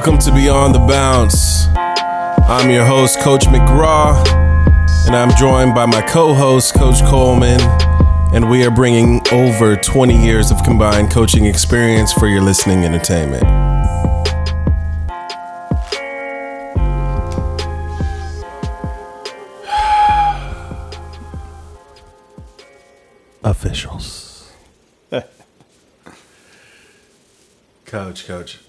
Welcome 0.00 0.18
to 0.20 0.32
Beyond 0.32 0.74
the 0.74 0.78
Bounce. 0.78 1.66
I'm 2.48 2.70
your 2.70 2.86
host, 2.86 3.20
Coach 3.20 3.44
McGraw, 3.44 4.16
and 5.06 5.14
I'm 5.14 5.30
joined 5.36 5.74
by 5.74 5.84
my 5.84 6.00
co 6.00 6.32
host, 6.32 6.72
Coach 6.72 7.02
Coleman. 7.02 7.60
And 8.32 8.48
we 8.48 8.64
are 8.64 8.70
bringing 8.70 9.20
over 9.30 9.76
20 9.76 10.16
years 10.16 10.50
of 10.50 10.64
combined 10.64 11.10
coaching 11.10 11.44
experience 11.44 12.14
for 12.14 12.28
your 12.28 12.40
listening 12.40 12.86
entertainment. 12.86 13.44
Officials. 23.44 24.50
coach, 27.84 28.26
coach. 28.26 28.60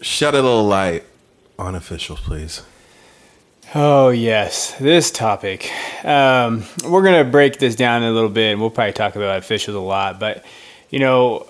Shed 0.00 0.34
a 0.34 0.42
little 0.42 0.64
light 0.64 1.04
on 1.58 1.74
officials, 1.74 2.20
please. 2.20 2.62
Oh, 3.74 4.08
yes, 4.08 4.72
this 4.78 5.10
topic. 5.10 5.70
Um, 6.04 6.64
we're 6.84 7.02
going 7.02 7.24
to 7.24 7.30
break 7.30 7.58
this 7.58 7.74
down 7.74 8.02
a 8.02 8.10
little 8.10 8.30
bit, 8.30 8.52
and 8.52 8.60
we'll 8.60 8.70
probably 8.70 8.94
talk 8.94 9.16
about 9.16 9.38
officials 9.38 9.76
a 9.76 9.80
lot. 9.80 10.18
But, 10.18 10.44
you 10.88 11.00
know, 11.00 11.46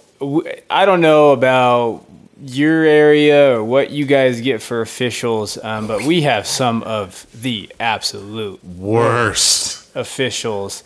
I 0.69 0.85
don't 0.85 1.01
know 1.01 1.31
about 1.31 2.05
your 2.41 2.85
area 2.85 3.57
or 3.57 3.65
what 3.65 3.91
you 3.91 4.07
guys 4.07 4.41
get 4.41 4.63
for 4.63 4.81
officials, 4.81 5.59
um, 5.63 5.87
but 5.87 6.05
we 6.05 6.23
have 6.23 6.47
some 6.47 6.83
of 6.85 7.27
the 7.35 7.71
absolute 7.79 8.65
worst 8.65 9.95
officials 9.95 10.83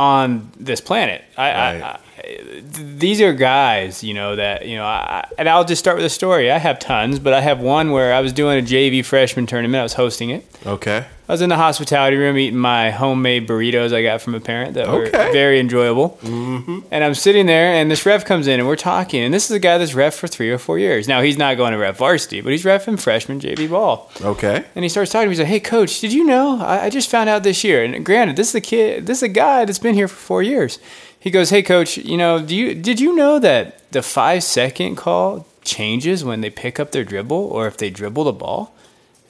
on 0.00 0.50
this 0.58 0.80
planet. 0.80 1.22
I, 1.36 1.52
right. 1.52 1.82
I, 1.82 1.90
I, 1.90 2.62
these 2.72 3.20
are 3.20 3.34
guys, 3.34 4.02
you 4.02 4.14
know, 4.14 4.34
that, 4.34 4.66
you 4.66 4.76
know, 4.76 4.84
I, 4.84 5.28
and 5.36 5.46
I'll 5.46 5.64
just 5.64 5.78
start 5.78 5.98
with 5.98 6.06
a 6.06 6.10
story. 6.10 6.50
I 6.50 6.56
have 6.56 6.78
tons, 6.78 7.18
but 7.18 7.34
I 7.34 7.42
have 7.42 7.60
one 7.60 7.90
where 7.90 8.14
I 8.14 8.20
was 8.20 8.32
doing 8.32 8.58
a 8.58 8.62
JV 8.62 9.04
freshman 9.04 9.44
tournament. 9.46 9.78
I 9.78 9.82
was 9.82 9.92
hosting 9.92 10.30
it. 10.30 10.46
Okay. 10.66 11.04
I 11.30 11.32
was 11.32 11.42
in 11.42 11.48
the 11.48 11.56
hospitality 11.56 12.16
room 12.16 12.36
eating 12.36 12.58
my 12.58 12.90
homemade 12.90 13.46
burritos 13.46 13.94
I 13.94 14.02
got 14.02 14.20
from 14.20 14.34
a 14.34 14.40
parent 14.40 14.74
that 14.74 14.88
were 14.88 15.08
very 15.10 15.60
enjoyable. 15.60 16.18
Mm-hmm. 16.22 16.80
And 16.90 17.04
I'm 17.04 17.14
sitting 17.14 17.46
there, 17.46 17.72
and 17.72 17.88
this 17.88 18.04
ref 18.04 18.24
comes 18.24 18.48
in, 18.48 18.58
and 18.58 18.66
we're 18.66 18.74
talking. 18.74 19.22
And 19.22 19.32
this 19.32 19.44
is 19.44 19.52
a 19.52 19.60
guy 19.60 19.78
that's 19.78 19.94
ref 19.94 20.12
for 20.12 20.26
three 20.26 20.50
or 20.50 20.58
four 20.58 20.76
years. 20.80 21.06
Now, 21.06 21.22
he's 21.22 21.38
not 21.38 21.56
going 21.56 21.70
to 21.70 21.78
ref 21.78 21.98
varsity, 21.98 22.40
but 22.40 22.50
he's 22.50 22.64
refing 22.64 22.98
freshman 22.98 23.38
JV 23.38 23.70
ball. 23.70 24.10
Okay. 24.20 24.64
And 24.74 24.84
he 24.84 24.88
starts 24.88 25.12
talking 25.12 25.26
to 25.26 25.28
me. 25.28 25.34
He's 25.34 25.38
like, 25.38 25.46
hey, 25.46 25.60
coach, 25.60 26.00
did 26.00 26.12
you 26.12 26.24
know? 26.24 26.60
I, 26.60 26.86
I 26.86 26.90
just 26.90 27.08
found 27.08 27.28
out 27.28 27.44
this 27.44 27.62
year. 27.62 27.84
And 27.84 28.04
granted, 28.04 28.34
this 28.34 28.48
is 28.48 28.56
a 28.56 28.60
kid, 28.60 29.06
this 29.06 29.18
is 29.18 29.22
a 29.22 29.28
guy 29.28 29.64
that's 29.64 29.78
been 29.78 29.94
here 29.94 30.08
for 30.08 30.16
four 30.16 30.42
years. 30.42 30.80
He 31.20 31.30
goes, 31.30 31.50
hey, 31.50 31.62
coach, 31.62 31.96
you 31.96 32.16
know, 32.16 32.44
do 32.44 32.56
you 32.56 32.74
did 32.74 32.98
you 32.98 33.14
know 33.14 33.38
that 33.38 33.88
the 33.92 34.02
five 34.02 34.42
second 34.42 34.96
call 34.96 35.46
changes 35.62 36.24
when 36.24 36.40
they 36.40 36.50
pick 36.50 36.80
up 36.80 36.90
their 36.90 37.04
dribble 37.04 37.36
or 37.36 37.68
if 37.68 37.76
they 37.76 37.88
dribble 37.88 38.24
the 38.24 38.32
ball? 38.32 38.74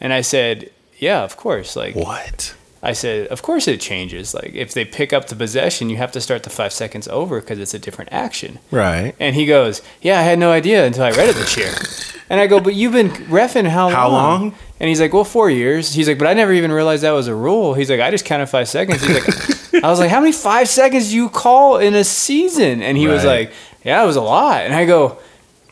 And 0.01 0.15
I 0.15 0.23
said, 0.23 0.71
yeah, 1.01 1.23
of 1.23 1.37
course. 1.37 1.77
Like 1.77 1.97
what? 1.97 2.55
I 2.83 2.93
said, 2.93 3.27
of 3.27 3.43
course 3.43 3.69
it 3.69 3.81
changes. 3.81 4.33
Like 4.33 4.55
if 4.55 4.73
they 4.73 4.85
pick 4.85 5.13
up 5.13 5.27
the 5.27 5.37
possession, 5.37 5.91
you 5.91 5.99
have 5.99 6.13
to 6.13 6.21
start 6.21 6.45
the 6.45 6.51
five 6.51 6.73
seconds 6.73 7.09
over 7.09 7.41
because 7.41 7.59
it's 7.59 7.75
a 7.75 7.79
different 7.79 8.13
action. 8.13 8.59
Right. 8.71 9.15
And 9.21 9.35
he 9.35 9.45
goes, 9.45 9.83
yeah, 10.01 10.19
I 10.19 10.23
had 10.23 10.39
no 10.39 10.51
idea 10.51 10.87
until 10.87 11.05
I 11.05 11.11
read 11.11 11.29
it 11.29 11.37
this 11.37 11.57
year. 11.57 11.73
and 12.31 12.41
I 12.41 12.47
go, 12.47 12.59
but 12.59 12.75
you've 12.75 12.95
been 12.95 13.11
refing 13.11 13.69
how, 13.69 13.91
how 13.91 14.09
long? 14.09 14.41
How 14.41 14.45
long? 14.45 14.55
And 14.81 14.89
he's 14.89 15.01
like, 15.01 15.13
well, 15.13 15.25
four 15.25 15.51
years. 15.51 15.93
He's 15.93 16.09
like, 16.09 16.19
but 16.19 16.27
I 16.27 16.33
never 16.33 16.55
even 16.55 16.73
realized 16.73 17.03
that 17.03 17.11
was 17.11 17.29
a 17.29 17.35
rule. 17.35 17.75
He's 17.75 17.91
like, 17.91 18.01
I 18.01 18.11
just 18.11 18.25
counted 18.25 18.47
five 18.47 18.67
seconds. 18.67 19.05
He's 19.05 19.15
like, 19.15 19.85
I 19.85 19.91
was 19.91 19.99
like, 19.99 20.11
how 20.11 20.21
many 20.21 20.33
five 20.33 20.69
seconds 20.69 21.11
do 21.11 21.17
you 21.17 21.29
call 21.29 21.77
in 21.79 21.95
a 21.95 22.05
season? 22.05 22.81
And 22.81 22.97
he 22.97 23.07
right. 23.07 23.13
was 23.13 23.25
like, 23.27 23.53
yeah, 23.85 24.03
it 24.03 24.07
was 24.07 24.17
a 24.17 24.23
lot. 24.23 24.63
And 24.63 24.75
I 24.75 24.87
go, 24.87 25.19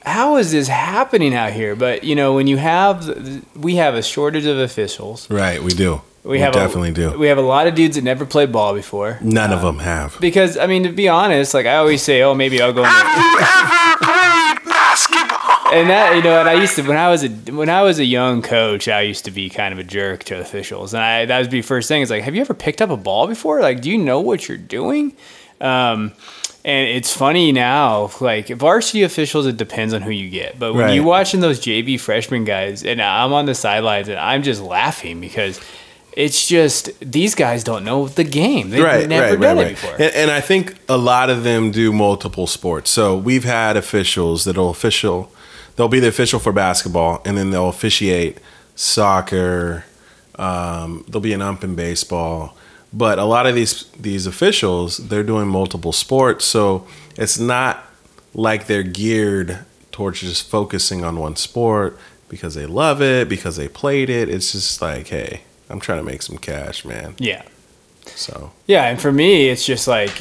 how 0.08 0.36
is 0.36 0.52
this 0.52 0.68
happening 0.68 1.34
out 1.34 1.52
here? 1.52 1.76
But 1.76 2.04
you 2.04 2.14
know, 2.14 2.34
when 2.34 2.46
you 2.46 2.56
have, 2.56 3.44
we 3.54 3.76
have 3.76 3.94
a 3.94 4.02
shortage 4.02 4.46
of 4.46 4.58
officials. 4.58 5.28
Right, 5.30 5.62
we 5.62 5.72
do. 5.72 6.00
We, 6.24 6.32
we 6.32 6.38
have 6.40 6.52
definitely 6.52 6.90
a, 6.90 6.92
do. 6.92 7.18
We 7.18 7.28
have 7.28 7.38
a 7.38 7.42
lot 7.42 7.66
of 7.66 7.74
dudes 7.74 7.96
that 7.96 8.04
never 8.04 8.26
played 8.26 8.52
ball 8.52 8.74
before. 8.74 9.18
None 9.22 9.50
uh, 9.50 9.56
of 9.56 9.62
them 9.62 9.78
have. 9.78 10.18
Because 10.20 10.56
I 10.56 10.66
mean, 10.66 10.82
to 10.82 10.92
be 10.92 11.08
honest, 11.08 11.54
like 11.54 11.66
I 11.66 11.76
always 11.76 12.02
say, 12.02 12.22
oh, 12.22 12.34
maybe 12.34 12.60
I'll 12.60 12.72
go. 12.72 12.82
Have 12.82 13.16
you 13.16 13.40
ever 13.40 14.04
played 14.04 14.64
basketball? 14.64 15.72
And 15.72 15.88
that 15.90 16.16
you 16.16 16.22
know, 16.22 16.40
and 16.40 16.48
I 16.48 16.54
used 16.54 16.76
to 16.76 16.82
when 16.82 16.96
I 16.96 17.08
was 17.08 17.24
a 17.24 17.28
when 17.28 17.68
I 17.68 17.82
was 17.82 17.98
a 17.98 18.04
young 18.04 18.42
coach, 18.42 18.88
I 18.88 19.02
used 19.02 19.24
to 19.26 19.30
be 19.30 19.48
kind 19.48 19.72
of 19.72 19.78
a 19.78 19.84
jerk 19.84 20.24
to 20.24 20.38
officials, 20.40 20.92
and 20.92 21.02
I 21.02 21.24
that 21.26 21.40
would 21.40 21.50
be 21.50 21.62
first 21.62 21.88
thing. 21.88 22.02
It's 22.02 22.10
like, 22.10 22.24
have 22.24 22.34
you 22.34 22.40
ever 22.40 22.54
picked 22.54 22.82
up 22.82 22.90
a 22.90 22.96
ball 22.96 23.26
before? 23.26 23.60
Like, 23.60 23.80
do 23.80 23.90
you 23.90 23.98
know 23.98 24.20
what 24.20 24.48
you're 24.48 24.58
doing? 24.58 25.14
Um, 25.60 26.12
and 26.68 26.86
it's 26.86 27.16
funny 27.16 27.50
now, 27.50 28.10
like 28.20 28.48
varsity 28.48 29.02
officials, 29.02 29.46
it 29.46 29.56
depends 29.56 29.94
on 29.94 30.02
who 30.02 30.10
you 30.10 30.28
get. 30.28 30.58
But 30.58 30.74
when 30.74 30.84
right. 30.84 30.94
you're 30.94 31.02
watching 31.02 31.40
those 31.40 31.60
JV 31.60 31.98
freshman 31.98 32.44
guys, 32.44 32.84
and 32.84 33.00
I'm 33.00 33.32
on 33.32 33.46
the 33.46 33.54
sidelines 33.54 34.08
and 34.10 34.18
I'm 34.18 34.42
just 34.42 34.60
laughing 34.60 35.18
because 35.18 35.58
it's 36.12 36.46
just 36.46 36.90
these 37.00 37.34
guys 37.34 37.64
don't 37.64 37.86
know 37.86 38.06
the 38.06 38.22
game. 38.22 38.68
They've 38.68 38.84
right, 38.84 39.08
never 39.08 39.36
right, 39.36 39.40
done 39.40 39.56
right, 39.56 39.66
it 39.68 39.70
before. 39.70 39.94
And, 39.94 40.14
and, 40.14 40.30
I 40.30 40.42
think 40.42 40.76
a 40.90 40.98
lot 40.98 41.30
of 41.30 41.42
them 41.42 41.70
do 41.70 41.90
multiple 41.90 42.46
sports. 42.46 42.90
So 42.90 43.16
we've 43.16 43.44
had 43.44 43.78
officials 43.78 44.44
that'll 44.44 44.68
official, 44.68 45.32
they'll 45.76 45.88
be 45.88 46.00
the 46.00 46.08
official 46.08 46.38
for 46.38 46.52
basketball, 46.52 47.22
and 47.24 47.38
then 47.38 47.50
they'll 47.50 47.70
officiate 47.70 48.40
soccer. 48.74 49.86
Um, 50.34 51.06
they'll 51.08 51.22
be 51.22 51.32
an 51.32 51.40
ump 51.40 51.64
in 51.64 51.76
baseball 51.76 52.57
but 52.92 53.18
a 53.18 53.24
lot 53.24 53.46
of 53.46 53.54
these 53.54 53.84
these 53.98 54.26
officials, 54.26 54.96
they're 55.08 55.22
doing 55.22 55.48
multiple 55.48 55.92
sports, 55.92 56.44
so 56.44 56.86
it's 57.16 57.38
not 57.38 57.84
like 58.34 58.66
they're 58.66 58.82
geared 58.82 59.58
towards 59.92 60.20
just 60.20 60.48
focusing 60.48 61.04
on 61.04 61.18
one 61.18 61.36
sport 61.36 61.98
because 62.28 62.54
they 62.54 62.66
love 62.66 63.02
it, 63.02 63.28
because 63.28 63.56
they 63.56 63.68
played 63.68 64.10
it. 64.10 64.28
It's 64.28 64.52
just 64.52 64.80
like, 64.80 65.08
hey, 65.08 65.42
I'm 65.68 65.80
trying 65.80 65.98
to 65.98 66.04
make 66.04 66.22
some 66.22 66.38
cash, 66.38 66.84
man. 66.84 67.14
Yeah. 67.18 67.42
So 68.08 68.50
yeah, 68.66 68.84
and 68.88 69.00
for 69.00 69.12
me, 69.12 69.48
it's 69.48 69.64
just 69.64 69.88
like, 69.88 70.20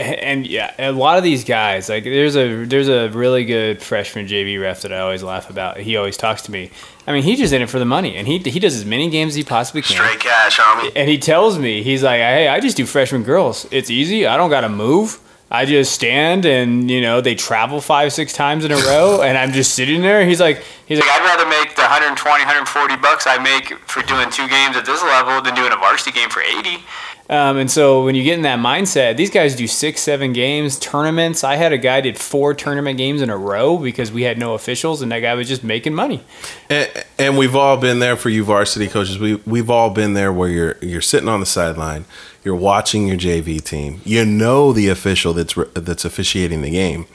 and 0.00 0.46
yeah, 0.46 0.74
a 0.78 0.92
lot 0.92 1.18
of 1.18 1.24
these 1.24 1.44
guys, 1.44 1.88
like 1.88 2.04
there's 2.04 2.36
a 2.36 2.64
there's 2.64 2.88
a 2.88 3.08
really 3.10 3.44
good 3.44 3.82
freshman 3.82 4.26
JV 4.26 4.60
ref 4.60 4.82
that 4.82 4.92
I 4.92 5.00
always 5.00 5.22
laugh 5.22 5.50
about. 5.50 5.78
He 5.78 5.96
always 5.96 6.16
talks 6.16 6.42
to 6.42 6.52
me. 6.52 6.70
I 7.06 7.12
mean, 7.12 7.22
he's 7.22 7.38
just 7.38 7.52
in 7.52 7.62
it 7.62 7.70
for 7.70 7.78
the 7.78 7.84
money, 7.84 8.16
and 8.16 8.26
he 8.26 8.38
he 8.38 8.60
does 8.60 8.76
as 8.76 8.84
many 8.84 9.08
games 9.08 9.30
as 9.30 9.36
he 9.36 9.44
possibly 9.44 9.82
can. 9.82 9.96
Straight 9.96 10.20
cash, 10.20 10.58
homie. 10.58 10.92
And 10.94 11.08
he 11.08 11.18
tells 11.18 11.58
me, 11.58 11.82
he's 11.82 12.02
like, 12.02 12.20
hey, 12.20 12.48
I 12.48 12.60
just 12.60 12.76
do 12.76 12.86
freshman 12.86 13.22
girls. 13.22 13.66
It's 13.70 13.90
easy. 13.90 14.26
I 14.26 14.36
don't 14.36 14.50
got 14.50 14.62
to 14.62 14.68
move. 14.68 15.20
I 15.50 15.64
just 15.64 15.92
stand 15.92 16.44
and 16.44 16.90
you 16.90 17.00
know 17.00 17.22
they 17.22 17.34
travel 17.34 17.80
five 17.80 18.12
six 18.12 18.34
times 18.34 18.64
in 18.64 18.72
a 18.72 18.76
row 18.76 19.22
and 19.24 19.38
I'm 19.38 19.52
just 19.52 19.74
sitting 19.74 20.02
there. 20.02 20.26
He's 20.26 20.40
like 20.40 20.62
he's 20.86 20.98
like 20.98 21.08
I'd 21.08 21.24
rather 21.24 21.48
make 21.48 21.74
the 21.74 21.82
120 21.82 22.44
140 22.44 22.96
bucks 22.96 23.26
I 23.26 23.38
make 23.38 23.78
for 23.88 24.02
doing 24.02 24.28
two 24.30 24.46
games 24.48 24.76
at 24.76 24.84
this 24.84 25.02
level 25.02 25.40
than 25.40 25.54
doing 25.54 25.72
a 25.72 25.76
varsity 25.76 26.12
game 26.12 26.28
for 26.28 26.42
80. 26.42 26.84
Um, 27.30 27.58
and 27.58 27.70
so 27.70 28.04
when 28.04 28.14
you 28.14 28.22
get 28.22 28.34
in 28.34 28.42
that 28.42 28.58
mindset, 28.58 29.18
these 29.18 29.28
guys 29.28 29.54
do 29.54 29.66
six, 29.66 30.00
seven 30.00 30.32
games, 30.32 30.78
tournaments. 30.78 31.44
I 31.44 31.56
had 31.56 31.72
a 31.74 31.78
guy 31.78 32.00
did 32.00 32.16
four 32.16 32.54
tournament 32.54 32.96
games 32.96 33.20
in 33.20 33.28
a 33.28 33.36
row 33.36 33.76
because 33.76 34.10
we 34.10 34.22
had 34.22 34.38
no 34.38 34.54
officials, 34.54 35.02
and 35.02 35.12
that 35.12 35.20
guy 35.20 35.34
was 35.34 35.46
just 35.46 35.62
making 35.62 35.94
money. 35.94 36.24
And, 36.70 36.90
and 37.18 37.36
we've 37.36 37.54
all 37.54 37.76
been 37.76 37.98
there 37.98 38.16
for 38.16 38.30
you 38.30 38.44
varsity 38.44 38.88
coaches. 38.88 39.18
We 39.18 39.34
we've 39.46 39.68
all 39.68 39.90
been 39.90 40.14
there 40.14 40.32
where 40.32 40.48
you're 40.48 40.76
you're 40.80 41.02
sitting 41.02 41.28
on 41.28 41.40
the 41.40 41.46
sideline, 41.46 42.06
you're 42.44 42.56
watching 42.56 43.06
your 43.06 43.18
JV 43.18 43.62
team. 43.62 44.00
You 44.04 44.24
know 44.24 44.72
the 44.72 44.88
official 44.88 45.34
that's 45.34 45.54
that's 45.74 46.06
officiating 46.06 46.62
the 46.62 46.70
game. 46.70 47.06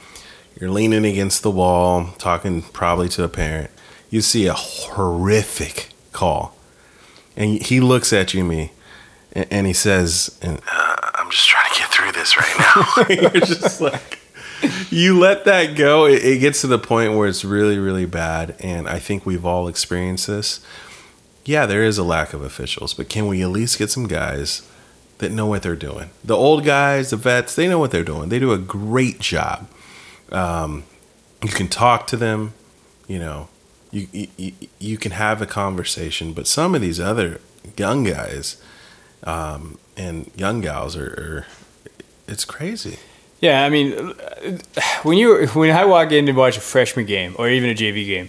You're 0.60 0.70
leaning 0.70 1.04
against 1.04 1.42
the 1.42 1.50
wall, 1.50 2.10
talking 2.18 2.62
probably 2.62 3.08
to 3.10 3.24
a 3.24 3.28
parent. 3.28 3.72
You 4.10 4.20
see 4.20 4.46
a 4.46 4.54
horrific 4.54 5.88
call, 6.12 6.56
and 7.36 7.60
he 7.60 7.80
looks 7.80 8.12
at 8.12 8.32
you, 8.32 8.40
and 8.40 8.48
me 8.48 8.70
and 9.34 9.66
he 9.66 9.72
says, 9.72 10.38
and, 10.42 10.60
uh, 10.70 10.96
"I'm 11.14 11.30
just 11.30 11.48
trying 11.48 11.72
to 11.72 11.78
get 11.78 11.88
through 11.90 12.12
this 12.12 12.36
right 12.36 12.58
now." 12.58 13.30
You're 13.32 13.44
just 13.44 13.80
like, 13.80 14.20
you 14.90 15.18
let 15.18 15.44
that 15.44 15.76
go. 15.76 16.06
It, 16.06 16.24
it, 16.24 16.38
gets 16.38 16.60
to 16.62 16.66
the 16.66 16.78
point 16.78 17.14
where 17.14 17.28
it's 17.28 17.44
really, 17.44 17.78
really 17.78 18.06
bad, 18.06 18.56
and 18.60 18.88
I 18.88 18.98
think 18.98 19.26
we've 19.26 19.44
all 19.44 19.68
experienced 19.68 20.26
this. 20.26 20.64
Yeah, 21.44 21.66
there 21.66 21.82
is 21.82 21.98
a 21.98 22.04
lack 22.04 22.32
of 22.32 22.42
officials, 22.42 22.94
but 22.94 23.08
can 23.08 23.26
we 23.26 23.42
at 23.42 23.48
least 23.48 23.78
get 23.78 23.90
some 23.90 24.06
guys 24.06 24.68
that 25.18 25.30
know 25.30 25.46
what 25.46 25.62
they're 25.62 25.76
doing? 25.76 26.10
The 26.24 26.36
old 26.36 26.64
guys, 26.64 27.10
the 27.10 27.16
vets, 27.16 27.54
they 27.54 27.68
know 27.68 27.78
what 27.78 27.90
they're 27.90 28.04
doing. 28.04 28.30
They 28.30 28.38
do 28.38 28.52
a 28.52 28.58
great 28.58 29.20
job. 29.20 29.68
Um, 30.32 30.84
you 31.42 31.50
can 31.50 31.68
talk 31.68 32.06
to 32.08 32.16
them, 32.16 32.54
you 33.06 33.18
know. 33.18 33.48
You, 33.90 34.08
you 34.36 34.52
you 34.80 34.96
can 34.96 35.12
have 35.12 35.40
a 35.40 35.46
conversation, 35.46 36.32
but 36.32 36.48
some 36.48 36.74
of 36.74 36.80
these 36.80 36.98
other 36.98 37.40
young 37.76 38.02
guys, 38.02 38.60
um, 39.24 39.78
and 39.96 40.30
young 40.36 40.60
gals 40.60 40.96
are, 40.96 41.06
are, 41.06 41.46
it's 42.26 42.44
crazy. 42.44 42.98
Yeah, 43.40 43.64
I 43.64 43.68
mean, 43.68 44.14
when 45.02 45.18
you 45.18 45.46
when 45.48 45.70
I 45.70 45.84
walk 45.84 46.12
in 46.12 46.26
to 46.26 46.32
watch 46.32 46.56
a 46.56 46.60
freshman 46.60 47.04
game 47.04 47.36
or 47.38 47.48
even 47.48 47.68
a 47.68 47.74
JV 47.74 48.06
game, 48.06 48.28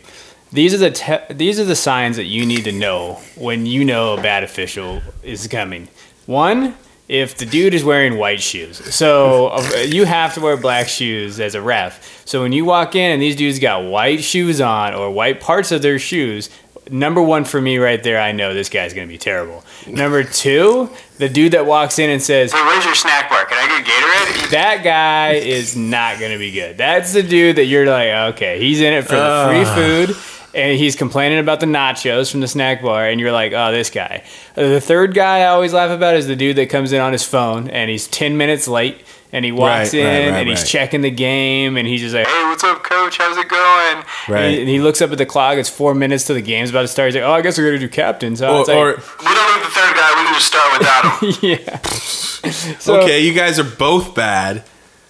these 0.52 0.74
are 0.74 0.78
the 0.78 0.92
te- 0.92 1.34
these 1.34 1.60
are 1.60 1.64
the 1.64 1.76
signs 1.76 2.18
that 2.18 2.26
you 2.26 2.46
need 2.46 2.66
to 2.66 2.72
know 2.72 3.22
when 3.36 3.66
you 3.66 3.86
know 3.86 4.16
a 4.16 4.22
bad 4.22 4.44
official 4.44 5.02
is 5.24 5.48
coming. 5.48 5.88
One, 6.26 6.76
if 7.08 7.38
the 7.38 7.46
dude 7.46 7.74
is 7.74 7.84
wearing 7.84 8.18
white 8.18 8.42
shoes. 8.42 8.78
So 8.94 9.48
uh, 9.48 9.62
you 9.86 10.06
have 10.06 10.34
to 10.34 10.42
wear 10.42 10.58
black 10.58 10.88
shoes 10.88 11.40
as 11.40 11.54
a 11.56 11.62
ref. 11.62 12.24
So 12.26 12.42
when 12.42 12.52
you 12.52 12.66
walk 12.66 12.96
in 12.96 13.12
and 13.12 13.22
these 13.22 13.36
dudes 13.36 13.60
got 13.60 13.84
white 13.84 14.24
shoes 14.24 14.60
on 14.60 14.96
or 14.96 15.12
white 15.12 15.40
parts 15.40 15.72
of 15.72 15.82
their 15.82 16.00
shoes, 16.00 16.50
number 16.92 17.22
one 17.22 17.46
for 17.46 17.60
me 17.62 17.78
right 17.78 18.02
there, 18.02 18.20
I 18.20 18.32
know 18.32 18.54
this 18.54 18.70
guy's 18.70 18.94
going 18.94 19.08
to 19.08 19.12
be 19.12 19.18
terrible. 19.18 19.64
Number 19.88 20.24
two, 20.24 20.90
the 21.18 21.30
dude 21.30 21.54
that 21.54 21.66
walks 21.66 22.00
in 22.00 22.10
and 22.10 22.22
says, 22.22 22.52
Hey, 22.54 22.62
where's 22.64 22.86
your 22.86 22.96
snack 22.96 23.30
bar? 23.30 23.46
Can 23.46 23.58
I 23.58 23.68
get 23.82 23.86
Gatorade? 23.86 24.52
that 24.52 24.84
guy 24.84 25.34
is 25.34 25.76
not 25.76 26.20
going 26.20 26.32
to 26.32 26.38
be 26.38 26.52
good. 26.52 26.78
That's 26.78 27.14
the 27.14 27.24
dude 27.24 27.56
that 27.58 27.66
you're 27.66 27.86
like, 27.86 28.34
okay, 28.36 28.60
he's 28.60 28.82
in 28.82 28.94
it 28.94 29.04
for 29.04 29.16
the 29.16 29.48
free 29.50 30.06
food. 30.06 30.18
And 30.54 30.80
he's 30.80 30.96
complaining 30.96 31.40
about 31.40 31.60
the 31.60 31.66
nachos 31.66 32.32
from 32.32 32.40
the 32.40 32.48
snack 32.48 32.82
bar, 32.82 33.06
and 33.10 33.20
you're 33.20 33.34
like, 33.34 33.52
oh, 33.52 33.74
this 33.74 33.90
guy. 33.90 34.24
Uh, 34.56 34.62
The 34.70 34.80
third 34.80 35.14
guy 35.14 35.40
I 35.40 35.48
always 35.48 35.74
laugh 35.74 35.92
about 35.92 36.16
is 36.16 36.28
the 36.28 36.36
dude 36.38 36.56
that 36.56 36.70
comes 36.70 36.94
in 36.94 37.02
on 37.02 37.12
his 37.12 37.26
phone, 37.26 37.70
and 37.70 37.90
he's 37.92 38.08
10 38.08 38.38
minutes 38.38 38.66
late, 38.66 39.02
and 39.32 39.44
he 39.46 39.52
walks 39.52 39.94
Right, 39.94 40.00
in, 40.00 40.06
right, 40.06 40.12
right, 40.32 40.40
and 40.40 40.50
he's 40.50 40.60
right. 40.62 40.68
checking 40.68 41.02
the 41.02 41.12
game, 41.12 41.78
and 41.78 41.88
he's 41.88 42.02
just 42.02 42.16
like, 42.16 42.28
Hey, 42.28 42.44
what's 42.46 42.64
up, 42.64 42.84
coach? 42.84 43.18
How's 43.18 43.38
it 43.38 43.48
going? 43.50 44.04
Right. 44.30 44.44
and 44.46 44.54
he, 44.54 44.60
and 44.62 44.70
he 44.70 44.80
looks 44.80 45.02
up 45.02 45.12
at 45.12 45.18
the 45.18 45.26
clock, 45.26 45.58
it's 45.58 45.70
four 45.70 45.94
minutes 45.94 46.26
till 46.26 46.36
the 46.36 46.42
game's 46.42 46.70
about 46.70 46.82
to 46.84 46.88
start. 46.88 47.08
He's 47.08 47.16
like, 47.16 47.24
oh, 47.24 47.34
I 47.34 47.42
guess 47.42 47.58
we're 47.58 47.66
going 47.70 47.80
to 47.80 47.86
do 47.86 47.90
captains." 47.92 48.40
So 48.40 48.48
Or, 48.50 48.60
like, 48.60 48.70
or 48.70 48.86
We 48.96 49.34
don't 49.34 49.58
need 49.58 49.66
the 49.66 49.72
third 49.72 49.96
guy. 49.96 50.10
We 50.16 50.26
can 50.26 50.34
just 50.34 50.48
start 50.48 50.80
without 50.80 51.20
him. 51.22 51.34
yeah. 51.42 52.80
So, 52.80 53.02
okay, 53.02 53.22
you 53.22 53.34
guys 53.34 53.60
are 53.60 53.64
both 53.64 54.14
bad, 54.16 54.64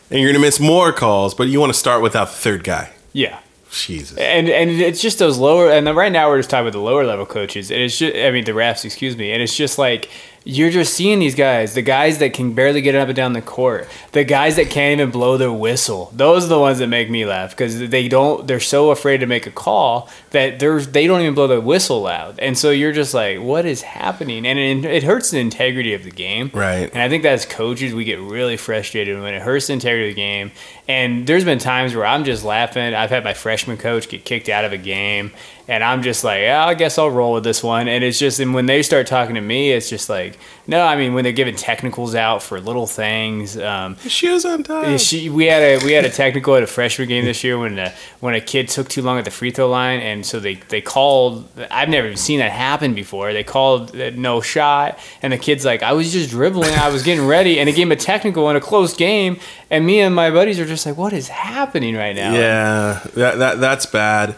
and 0.10 0.20
you're 0.22 0.32
gonna 0.32 0.42
miss 0.42 0.60
more 0.60 0.92
calls, 0.94 1.34
but 1.36 1.48
you 1.48 1.60
want 1.60 1.74
to 1.74 1.78
start 1.78 2.02
without 2.02 2.30
the 2.30 2.36
third 2.36 2.64
guy. 2.64 2.92
Yeah. 3.14 3.40
Jesus. 3.72 4.18
and 4.18 4.48
and 4.48 4.70
it's 4.70 5.02
just 5.02 5.20
those 5.20 5.38
lower 5.38 5.70
and 5.70 5.86
then 5.86 5.98
right 5.98 6.12
now 6.12 6.30
we're 6.30 6.38
just 6.40 6.50
talking 6.50 6.62
about 6.66 6.72
the 6.72 6.80
lower 6.80 7.04
level 7.06 7.26
coaches 7.26 7.72
and 7.72 7.82
it's 7.82 7.98
just 7.98 8.16
i 8.16 8.32
mean 8.32 8.46
the 8.46 8.54
refs 8.54 8.86
excuse 8.86 9.18
me 9.18 9.34
and 9.34 9.44
it's 9.44 9.54
just 9.54 9.78
like 9.78 10.10
you're 10.48 10.70
just 10.70 10.94
seeing 10.94 11.18
these 11.20 11.34
guys 11.36 11.74
the 11.74 11.82
guys 11.82 12.20
that 12.20 12.32
can 12.32 12.54
barely 12.54 12.80
get 12.80 12.94
up 12.94 13.08
and 13.08 13.16
down 13.16 13.34
the 13.34 13.42
court 13.42 13.88
the 14.12 14.24
guys 14.24 14.56
that 14.58 14.70
can't 14.70 15.00
even 15.00 15.10
blow 15.12 15.38
their 15.38 15.52
whistle 15.52 16.12
those 16.14 16.46
are 16.46 16.50
the 16.50 16.60
ones 16.60 16.78
that 16.80 16.88
make 16.88 17.10
me 17.10 17.26
laugh 17.26 17.50
because 17.50 17.90
they 17.90 18.08
don't 18.08 18.48
they're 18.48 18.60
so 18.60 18.92
afraid 18.92 19.18
to 19.18 19.26
make 19.26 19.48
a 19.48 19.52
call 19.52 20.08
that 20.32 20.60
they're 20.60 20.80
they 20.82 21.08
don't 21.08 21.22
even 21.22 21.34
blow 21.34 21.48
the 21.48 21.60
whistle 21.60 22.04
loud 22.04 22.40
and 22.40 22.58
so 22.58 22.70
you're 22.70 22.92
just 22.92 23.14
like 23.14 23.40
what 23.42 23.66
is 23.66 23.82
happening 23.82 24.46
and 24.46 24.60
it, 24.60 24.86
it 24.86 25.04
hurts 25.04 25.32
the 25.32 25.40
integrity 25.40 25.94
of 25.96 26.04
the 26.04 26.12
game 26.12 26.52
Right. 26.54 26.90
and 26.94 27.02
I 27.02 27.10
think 27.10 27.24
that 27.24 27.34
as 27.34 27.46
coaches, 27.46 27.94
we 27.96 28.04
get 28.04 28.20
really 28.20 28.56
frustrated 28.56 29.20
when 29.20 29.34
it 29.34 29.42
hurts 29.42 29.68
the 29.68 29.74
integrity 29.74 30.10
of 30.10 30.16
the 30.16 30.22
game. 30.22 30.52
And 30.88 31.26
there's 31.26 31.44
been 31.44 31.58
times 31.58 31.96
where 31.96 32.06
I'm 32.06 32.24
just 32.24 32.44
laughing. 32.44 32.94
I've 32.94 33.10
had 33.10 33.24
my 33.24 33.34
freshman 33.34 33.78
coach 33.78 34.08
get 34.08 34.24
kicked 34.24 34.48
out 34.50 34.64
of 34.66 34.72
a 34.72 34.78
game, 34.78 35.32
and 35.68 35.84
I'm 35.84 36.04
just 36.04 36.24
like, 36.24 36.42
yeah, 36.42 36.66
I 36.66 36.76
guess 36.76 36.98
I'll 36.98 37.10
roll 37.10 37.34
with 37.34 37.44
this 37.44 37.64
one. 37.64 37.88
And 37.88 38.04
it's 38.04 38.20
just, 38.20 38.40
and 38.40 38.54
when 38.54 38.68
they 38.68 38.84
start 38.84 39.08
talking 39.08 39.36
to 39.36 39.42
me, 39.42 39.72
it's 39.72 39.90
just 39.90 40.10
like, 40.10 40.38
no, 40.68 40.86
I 40.86 40.96
mean, 40.96 41.14
when 41.14 41.24
they're 41.24 41.34
giving 41.34 41.56
technicals 41.56 42.14
out 42.16 42.44
for 42.44 42.60
little 42.60 42.88
things. 42.88 43.58
Um, 43.58 43.98
Shoes 43.98 44.46
on 44.46 44.64
time. 44.64 44.98
she, 44.98 45.30
we 45.30 45.46
had 45.46 45.62
a 45.62 45.86
we 45.86 45.94
had 45.94 46.06
a 46.06 46.10
technical 46.10 46.56
at 46.56 46.64
a 46.64 46.68
freshman 46.68 47.08
game 47.08 47.26
this 47.26 47.44
year 47.44 47.58
when 47.58 47.78
a, 47.80 47.94
when 48.20 48.36
a 48.36 48.42
kid 48.42 48.68
took 48.68 48.88
too 48.88 49.02
long 49.02 49.18
at 49.18 49.26
the 49.26 49.32
free 49.32 49.52
throw 49.52 49.70
line, 49.70 50.00
and 50.00 50.26
so 50.26 50.40
they, 50.40 50.56
they 50.56 50.82
called. 50.82 51.48
I've 51.72 51.90
never 51.90 52.08
even 52.08 52.18
seen 52.18 52.40
that 52.40 52.52
happen 52.52 52.94
before. 52.94 53.34
They 53.34 53.44
called 53.44 53.96
uh, 53.96 54.12
no 54.12 54.42
shot, 54.42 55.00
and 55.22 55.34
the 55.34 55.38
kid's 55.38 55.66
like, 55.66 55.84
I 55.84 55.94
was 55.94 56.12
just 56.12 56.30
dribbling, 56.30 56.74
I 56.74 56.90
was 56.90 57.04
getting 57.04 57.26
ready, 57.26 57.60
and 57.60 57.70
it 57.70 57.76
gave 57.76 57.88
him 57.88 57.92
a 57.92 57.96
technical 57.96 58.50
in 58.50 58.56
a 58.56 58.62
close 58.62 58.96
game, 58.96 59.40
and 59.70 59.86
me 59.86 60.00
and 60.00 60.14
my 60.16 60.30
buddies 60.32 60.60
are 60.60 60.66
just 60.66 60.86
like, 60.86 60.98
what 60.98 61.14
is 61.14 61.28
happening 61.28 61.96
right 61.96 62.16
now? 62.16 62.34
Yeah, 62.34 63.02
that, 63.16 63.38
that 63.38 63.60
that's 63.60 63.86
bad. 63.86 64.36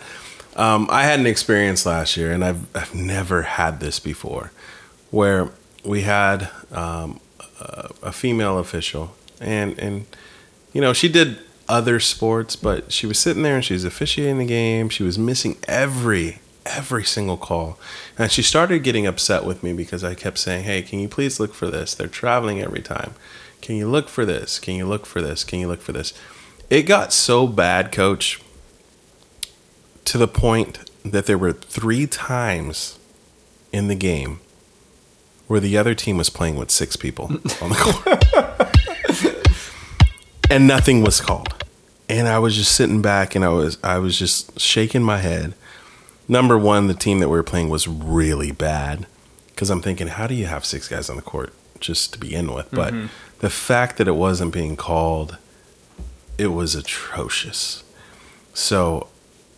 Um, 0.58 0.88
I 0.90 1.04
had 1.04 1.20
an 1.20 1.28
experience 1.28 1.86
last 1.86 2.18
year, 2.18 2.34
and 2.34 2.44
I've 2.44 2.76
I've 2.76 2.96
never 2.96 3.44
had 3.44 3.80
this 3.80 4.00
before, 4.00 4.52
where 5.12 5.52
we 5.86 6.02
had 6.02 6.50
um, 6.72 7.20
a, 7.62 7.92
a 8.04 8.12
female 8.12 8.58
official, 8.58 9.16
and 9.40 9.78
and 9.78 10.06
you 10.74 10.82
know 10.82 10.94
she 10.94 11.10
did 11.10 11.38
other 11.70 12.00
sports, 12.00 12.56
but 12.56 12.92
she 12.92 13.06
was 13.06 13.20
sitting 13.20 13.44
there 13.44 13.56
and 13.56 13.66
she 13.66 13.74
was 13.74 13.84
officiating 13.84 14.40
the 14.40 14.46
game. 14.46 14.90
She 14.90 15.04
was 15.04 15.20
missing 15.20 15.58
every 15.68 16.40
every 16.66 17.04
single 17.04 17.38
call, 17.38 17.78
and 18.18 18.32
she 18.32 18.42
started 18.42 18.84
getting 18.84 19.06
upset 19.06 19.46
with 19.46 19.62
me 19.62 19.74
because 19.74 20.04
I 20.04 20.16
kept 20.16 20.40
saying, 20.40 20.64
"Hey, 20.64 20.82
can 20.82 21.00
you 21.00 21.08
please 21.08 21.40
look 21.40 21.54
for 21.54 21.68
this? 21.70 21.94
They're 21.94 22.08
traveling 22.08 22.62
every 22.62 22.82
time. 22.82 23.14
Can 23.62 23.76
you 23.76 23.88
look 23.88 24.10
for 24.10 24.26
this? 24.26 24.60
Can 24.60 24.74
you 24.74 24.88
look 24.88 25.06
for 25.06 25.22
this? 25.22 25.44
Can 25.44 25.60
you 25.60 25.68
look 25.68 25.82
for 25.82 25.92
this?" 25.92 26.14
It 26.70 26.84
got 26.84 27.14
so 27.14 27.48
bad, 27.48 27.94
coach, 27.94 28.42
to 30.08 30.18
the 30.18 30.28
point 30.28 30.90
that 31.04 31.26
there 31.26 31.38
were 31.38 31.54
three 31.54 32.08
times 32.08 32.98
in 33.72 33.88
the 33.88 33.96
game 33.96 34.40
where 35.48 35.60
the 35.60 35.78
other 35.78 35.94
team 35.94 36.18
was 36.18 36.30
playing 36.30 36.56
with 36.56 36.72
six 36.72 36.96
people 36.96 37.26
on 37.62 37.70
the 37.70 37.76
court. 37.76 39.44
and 40.50 40.68
nothing 40.68 41.02
was 41.02 41.22
called. 41.22 41.54
And 42.10 42.28
I 42.28 42.40
was 42.40 42.56
just 42.56 42.72
sitting 42.74 43.02
back 43.02 43.36
and 43.36 43.44
I 43.44 43.50
was 43.50 43.78
I 43.84 44.00
was 44.00 44.18
just 44.18 44.60
shaking 44.60 45.04
my 45.04 45.18
head. 45.18 45.54
Number 46.28 46.58
one, 46.58 46.88
the 46.88 46.94
team 46.94 47.20
that 47.20 47.28
we 47.28 47.38
were 47.38 47.44
playing 47.44 47.70
was 47.70 47.88
really 47.88 48.52
bad. 48.52 49.08
Because 49.48 49.70
I'm 49.70 49.82
thinking, 49.82 50.08
how 50.08 50.28
do 50.28 50.36
you 50.36 50.46
have 50.46 50.66
six 50.66 50.88
guys 50.88 51.10
on 51.10 51.16
the 51.16 51.22
court 51.22 51.54
just 51.80 52.14
to 52.14 52.20
begin 52.20 52.54
with? 52.54 52.70
But 52.72 52.94
mm-hmm. 52.94 53.08
the 53.40 53.50
fact 53.50 53.98
that 53.98 54.08
it 54.08 54.16
wasn't 54.16 54.54
being 54.54 54.76
called 54.76 55.38
it 56.38 56.48
was 56.48 56.76
atrocious. 56.76 57.84
So 58.54 59.08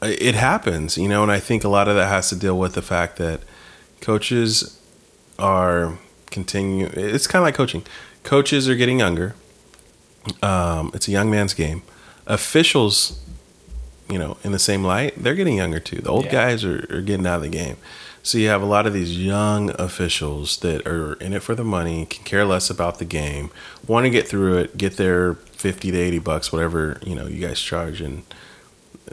it 0.02 0.36
happens, 0.36 0.98
you 0.98 1.08
know, 1.10 1.24
and 1.24 1.32
I 1.32 1.40
think 1.40 1.64
a 1.64 1.70
lot 1.70 1.88
of 1.88 1.96
that 1.96 2.08
has 2.08 2.30
to 2.30 2.36
deal 2.36 2.58
with 2.58 2.74
the 2.74 2.82
fact 2.82 3.18
that 3.18 3.42
coaches 4.02 4.80
are 5.38 5.98
continue. 6.32 6.90
It's 6.94 7.28
kind 7.28 7.42
of 7.42 7.46
like 7.48 7.56
coaching. 7.56 7.84
Coaches 8.24 8.70
are 8.70 8.76
getting 8.76 9.00
younger. 9.00 9.36
Um, 10.44 10.92
it's 10.94 11.08
a 11.08 11.12
young 11.12 11.30
man's 11.32 11.54
game. 11.54 11.82
Officials, 12.28 13.20
you 14.10 14.20
know, 14.20 14.38
in 14.44 14.52
the 14.52 14.60
same 14.60 14.84
light, 14.84 15.14
they're 15.18 15.36
getting 15.36 15.58
younger 15.58 15.80
too. 15.80 15.98
The 15.98 16.10
old 16.10 16.26
Yeah. 16.26 16.32
guys 16.32 16.64
are, 16.64 16.86
are 16.90 17.02
getting 17.02 17.26
out 17.26 17.38
of 17.38 17.42
the 17.42 17.50
game. 17.50 17.78
So 18.22 18.38
you 18.38 18.50
have 18.50 18.62
a 18.62 18.66
lot 18.66 18.86
of 18.86 18.94
these 18.94 19.18
young 19.18 19.72
officials 19.80 20.58
that 20.58 20.86
are 20.86 21.14
in 21.16 21.34
it 21.34 21.42
for 21.42 21.56
the 21.56 21.64
money, 21.64 22.06
can 22.06 22.24
care 22.26 22.44
less 22.46 22.70
about 22.70 23.00
the 23.00 23.06
game, 23.06 23.50
want 23.88 24.04
to 24.06 24.10
get 24.10 24.28
through 24.28 24.58
it, 24.58 24.78
get 24.78 24.98
their 24.98 25.36
50 25.36 25.92
to 25.92 25.98
80 25.98 26.20
bucks, 26.20 26.52
whatever, 26.52 27.00
you 27.04 27.16
know, 27.16 27.28
you 27.28 27.46
guys 27.48 27.62
charge, 27.62 28.02
and 28.02 28.24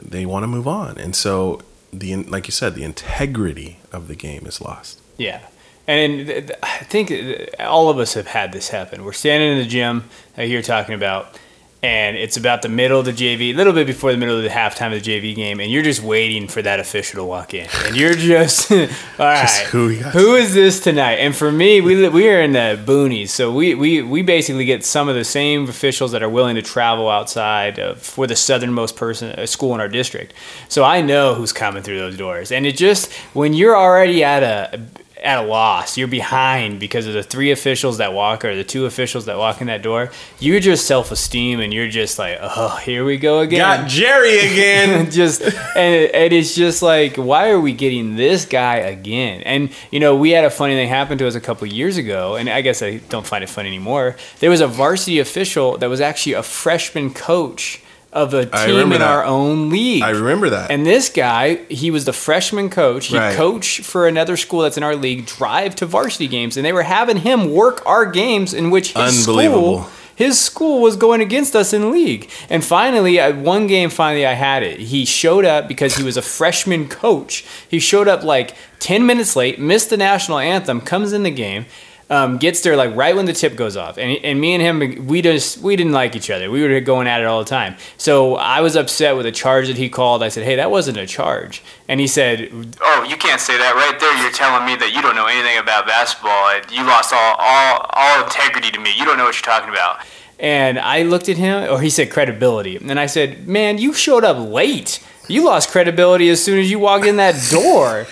they 0.01 0.25
want 0.25 0.43
to 0.43 0.47
move 0.47 0.67
on. 0.67 0.97
And 0.97 1.15
so, 1.15 1.61
the 1.93 2.15
like 2.15 2.47
you 2.47 2.51
said, 2.51 2.75
the 2.75 2.83
integrity 2.83 3.79
of 3.91 4.07
the 4.07 4.15
game 4.15 4.45
is 4.45 4.61
lost. 4.61 5.01
Yeah. 5.17 5.45
And 5.87 6.51
I 6.61 6.79
think 6.79 7.11
uh, 7.11 7.63
all 7.63 7.89
of 7.89 7.97
us 7.97 8.13
have 8.13 8.27
had 8.27 8.51
this 8.51 8.69
happen. 8.69 9.05
We're 9.05 9.13
standing 9.13 9.53
in 9.53 9.57
the 9.57 9.65
gym 9.65 10.09
that 10.35 10.49
you're 10.49 10.61
talking 10.61 10.95
about, 10.95 11.39
and 11.87 12.17
it's 12.17 12.35
about 12.35 12.63
the 12.63 12.67
middle 12.67 12.99
of 12.99 13.05
the 13.05 13.13
JV, 13.13 13.53
a 13.53 13.53
little 13.53 13.71
bit 13.71 13.87
before 13.87 14.11
the 14.11 14.17
middle 14.17 14.35
of 14.35 14.43
the 14.43 14.49
halftime 14.49 14.93
of 14.93 15.01
the 15.01 15.09
JV 15.09 15.33
game, 15.33 15.61
and 15.61 15.71
you're 15.71 15.83
just 15.83 16.03
waiting 16.03 16.49
for 16.49 16.61
that 16.61 16.81
official 16.81 17.21
to 17.21 17.23
walk 17.23 17.53
in. 17.53 17.65
And 17.85 17.95
you're 17.95 18.13
just, 18.13 18.69
all 18.73 18.77
right. 19.19 19.43
Just 19.43 19.61
who, 19.67 19.93
who 19.93 20.35
is 20.35 20.53
this 20.53 20.81
tonight? 20.81 21.15
And 21.15 21.33
for 21.33 21.49
me, 21.49 21.79
we, 21.79 22.09
we 22.09 22.27
are 22.27 22.41
in 22.41 22.51
the 22.51 22.77
boonies, 22.85 23.29
so 23.29 23.53
we, 23.53 23.73
we, 23.73 24.01
we 24.01 24.21
basically 24.21 24.65
get 24.65 24.83
some 24.83 25.07
of 25.07 25.15
the 25.15 25.23
same 25.23 25.69
officials 25.69 26.11
that 26.11 26.21
are 26.21 26.27
willing 26.29 26.55
to 26.55 26.61
travel 26.61 27.07
outside 27.09 27.79
of, 27.79 28.01
for 28.01 28.27
the 28.27 28.35
southernmost 28.35 28.97
person 28.97 29.31
uh, 29.39 29.45
school 29.45 29.73
in 29.73 29.79
our 29.79 29.87
district. 29.87 30.33
So 30.67 30.83
I 30.83 30.99
know 30.99 31.35
who's 31.35 31.53
coming 31.53 31.83
through 31.83 31.99
those 31.99 32.17
doors. 32.17 32.51
And 32.51 32.65
it 32.65 32.75
just, 32.75 33.13
when 33.33 33.53
you're 33.53 33.77
already 33.77 34.25
at 34.25 34.43
a, 34.43 34.81
at 35.23 35.43
a 35.43 35.47
loss. 35.47 35.97
You're 35.97 36.07
behind 36.07 36.79
because 36.79 37.07
of 37.07 37.13
the 37.13 37.23
three 37.23 37.51
officials 37.51 37.97
that 37.97 38.13
walk 38.13 38.45
or 38.45 38.55
the 38.55 38.63
two 38.63 38.85
officials 38.85 39.25
that 39.25 39.37
walk 39.37 39.61
in 39.61 39.67
that 39.67 39.81
door. 39.81 40.11
You're 40.39 40.59
just 40.59 40.85
self 40.85 41.11
esteem 41.11 41.59
and 41.59 41.73
you're 41.73 41.89
just 41.89 42.19
like, 42.19 42.37
oh, 42.41 42.77
here 42.77 43.05
we 43.05 43.17
go 43.17 43.39
again. 43.39 43.59
Got 43.59 43.89
Jerry 43.89 44.39
again. 44.39 45.11
just 45.11 45.41
and, 45.41 46.11
and 46.11 46.33
it's 46.33 46.55
just 46.55 46.81
like 46.81 47.15
why 47.15 47.49
are 47.49 47.59
we 47.59 47.73
getting 47.73 48.15
this 48.15 48.45
guy 48.45 48.77
again 48.77 49.41
and 49.41 49.69
you 49.91 49.99
know 49.99 50.15
we 50.15 50.31
had 50.31 50.45
a 50.45 50.49
funny 50.49 50.75
thing 50.75 50.87
happen 50.87 51.17
to 51.17 51.27
us 51.27 51.35
a 51.35 51.41
couple 51.41 51.67
years 51.67 51.97
ago 51.97 52.35
and 52.35 52.49
i 52.49 52.61
guess 52.61 52.81
i 52.81 52.97
don't 53.09 53.25
find 53.25 53.43
it 53.43 53.49
funny 53.49 53.67
anymore 53.67 54.15
there 54.39 54.49
was 54.49 54.61
a 54.61 54.67
varsity 54.67 55.19
official 55.19 55.77
that 55.77 55.89
was 55.89 56.01
actually 56.01 56.33
a 56.33 56.43
freshman 56.43 57.13
coach 57.13 57.81
of 58.17 58.33
a 58.33 58.45
team 58.45 58.91
in 58.91 58.99
that. 58.99 59.01
our 59.01 59.23
own 59.23 59.69
league 59.69 60.01
I 60.03 60.09
remember 60.09 60.49
that. 60.49 60.71
and 60.71 60.85
this 60.85 61.09
guy, 61.09 61.55
he 61.69 61.91
was 61.91 62.05
the 62.05 62.13
freshman 62.13 62.69
coach. 62.69 63.07
He 63.07 63.17
Right. 63.17 63.35
coached 63.35 63.81
for 63.85 64.07
another 64.07 64.35
school 64.37 64.61
that's 64.61 64.77
in 64.77 64.83
our 64.83 64.95
league, 64.95 65.25
drive 65.25 65.75
to 65.77 65.85
varsity 65.85 66.27
games, 66.27 66.57
and 66.57 66.65
they 66.65 66.73
were 66.73 66.83
having 66.83 67.17
him 67.17 67.51
work 67.51 67.81
our 67.85 68.05
games 68.05 68.53
in 68.53 68.71
which 68.71 68.93
his 68.93 69.27
Unbelievable. 69.27 69.79
school 69.83 69.91
his 70.17 70.39
school 70.39 70.81
was 70.81 70.95
going 70.95 71.21
against 71.21 71.55
us 71.55 71.73
in 71.73 71.91
league. 71.91 72.27
And 72.49 72.65
finally, 72.65 73.19
at 73.19 73.37
one 73.37 73.67
game, 73.67 73.91
finally, 73.91 74.25
I 74.25 74.33
had 74.33 74.63
it. 74.63 74.79
He 74.79 75.05
showed 75.05 75.45
up 75.45 75.67
because 75.67 75.95
he 75.95 76.01
was 76.01 76.17
a 76.17 76.23
freshman 76.23 76.87
coach. 76.87 77.45
He 77.69 77.77
showed 77.77 78.07
up 78.07 78.23
like 78.23 78.55
10 78.79 79.05
minutes 79.05 79.35
late, 79.35 79.59
missed 79.59 79.91
the 79.91 79.97
national 79.97 80.39
anthem, 80.39 80.81
comes 80.81 81.13
in 81.13 81.21
the 81.21 81.29
game. 81.29 81.67
Um, 82.09 82.37
gets 82.37 82.61
there 82.61 82.77
like 82.77 82.95
right 82.95 83.13
when 83.17 83.25
the 83.25 83.33
tip 83.33 83.57
goes 83.57 83.75
off, 83.75 83.97
and, 83.97 84.17
and 84.23 84.39
me 84.39 84.53
and 84.55 84.61
him, 84.61 85.07
we 85.07 85.21
just 85.21 85.57
we 85.57 85.75
didn't 85.75 85.91
like 85.91 86.15
each 86.15 86.29
other. 86.29 86.49
We 86.49 86.65
were 86.65 86.79
going 86.79 87.05
at 87.05 87.19
it 87.19 87.25
all 87.25 87.39
the 87.39 87.49
time. 87.49 87.75
So 87.97 88.35
I 88.35 88.61
was 88.61 88.77
upset 88.77 89.17
with 89.17 89.25
a 89.25 89.31
charge 89.31 89.67
that 89.67 89.75
he 89.75 89.89
called. 89.89 90.23
I 90.23 90.29
said, 90.29 90.45
"Hey, 90.45 90.55
that 90.55 90.71
wasn't 90.71 90.97
a 90.97 91.05
charge," 91.05 91.61
and 91.89 91.99
he 91.99 92.07
said, 92.07 92.49
Oh, 92.81 93.05
you 93.09 93.15
can't 93.17 93.39
say 93.39 93.57
that 93.57 93.75
right 93.75 93.99
there. 93.99 94.21
You're 94.21 94.31
telling 94.31 94.65
me 94.65 94.75
that 94.75 94.93
you 94.93 95.01
don't 95.01 95.15
know 95.15 95.27
anything 95.27 95.57
about 95.57 95.85
basketball. 95.87 96.49
and 96.49 96.69
You 96.71 96.83
lost 96.83 97.13
all, 97.13 97.35
all, 97.39 97.85
all 97.93 98.23
integrity 98.23 98.71
to 98.71 98.79
me. 98.79 98.91
You 98.97 99.05
don't 99.05 99.17
know 99.17 99.25
what 99.25 99.35
you're 99.35 99.53
talking 99.53 99.69
about. 99.69 99.99
And 100.39 100.77
I 100.77 101.03
looked 101.03 101.29
at 101.29 101.37
him, 101.37 101.71
or 101.71 101.81
he 101.81 101.89
said 101.89 102.11
credibility. 102.11 102.77
And 102.77 102.99
I 102.99 103.05
said, 103.05 103.47
Man, 103.47 103.77
you 103.77 103.93
showed 103.93 104.23
up 104.23 104.37
late. 104.37 105.03
You 105.29 105.45
lost 105.45 105.69
credibility 105.69 106.29
as 106.29 106.41
soon 106.43 106.59
as 106.59 106.69
you 106.71 106.79
walked 106.79 107.05
in 107.05 107.17
that 107.17 107.35
door. 107.51 108.05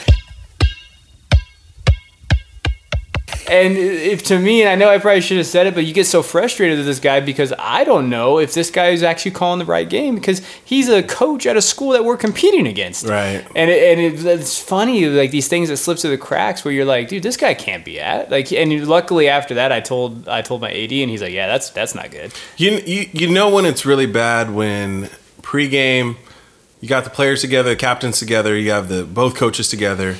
And 3.48 3.78
if 3.78 4.24
to 4.26 4.40
me, 4.40 4.62
and 4.62 4.70
I 4.70 4.76
know 4.76 4.90
I 4.90 4.98
probably 4.98 5.22
should 5.22 5.38
have 5.38 5.46
said 5.46 5.68
it, 5.68 5.76
but 5.76 5.86
you 5.86 5.94
get 5.94 6.06
so 6.08 6.24
frustrated 6.24 6.78
with 6.78 6.88
this 6.88 7.00
guy 7.00 7.20
because 7.20 7.54
I 7.60 7.84
don't 7.84 8.10
know 8.10 8.40
if 8.40 8.54
this 8.54 8.72
guy 8.72 8.90
is 8.90 9.04
actually 9.04 9.32
calling 9.32 9.60
the 9.60 9.66
right 9.66 9.88
game 9.88 10.16
because 10.16 10.42
he's 10.64 10.90
a 10.90 11.04
coach 11.04 11.46
at 11.46 11.56
a 11.56 11.62
school 11.62 11.92
that 11.92 12.04
we're 12.04 12.18
competing 12.18 12.68
against. 12.68 13.06
Right. 13.06 13.46
And 13.56 13.70
it, 13.70 13.84
and 13.84 14.00
it, 14.02 14.26
it's 14.26 14.60
funny, 14.60 15.06
like 15.06 15.32
these 15.32 15.48
things 15.48 15.70
that 15.70 15.78
slip 15.78 16.00
through 16.00 16.12
the 16.12 16.18
cracks 16.18 16.66
where 16.66 16.74
you're 16.74 16.86
like, 16.86 17.08
dude, 17.08 17.24
this 17.24 17.38
guy 17.38 17.54
can't 17.54 17.86
be 17.86 18.00
at. 18.00 18.32
Like, 18.32 18.52
and 18.52 18.88
luckily 18.88 19.30
after 19.30 19.54
that, 19.56 19.72
I 19.72 19.80
told 19.80 20.28
I 20.28 20.42
told 20.42 20.62
my 20.62 20.72
AD, 20.72 20.92
and 20.92 21.10
he's 21.10 21.22
like, 21.22 21.34
yeah, 21.34 21.48
that's 21.48 21.70
that's 21.70 21.94
not 21.94 22.12
good. 22.12 22.34
You, 22.58 22.82
you 22.86 23.10
you 23.14 23.30
know 23.30 23.50
when 23.50 23.66
it's 23.66 23.86
really 23.86 24.08
bad 24.08 24.54
when 24.54 25.10
pregame 25.42 26.16
you 26.86 26.90
got 26.90 27.04
the 27.04 27.10
players 27.10 27.42
together, 27.42 27.70
the 27.72 27.76
captains 27.76 28.20
together, 28.20 28.56
you 28.56 28.70
have 28.70 28.90
the 28.90 29.04
both 29.04 29.36
coaches 29.36 29.70
together, 29.70 30.18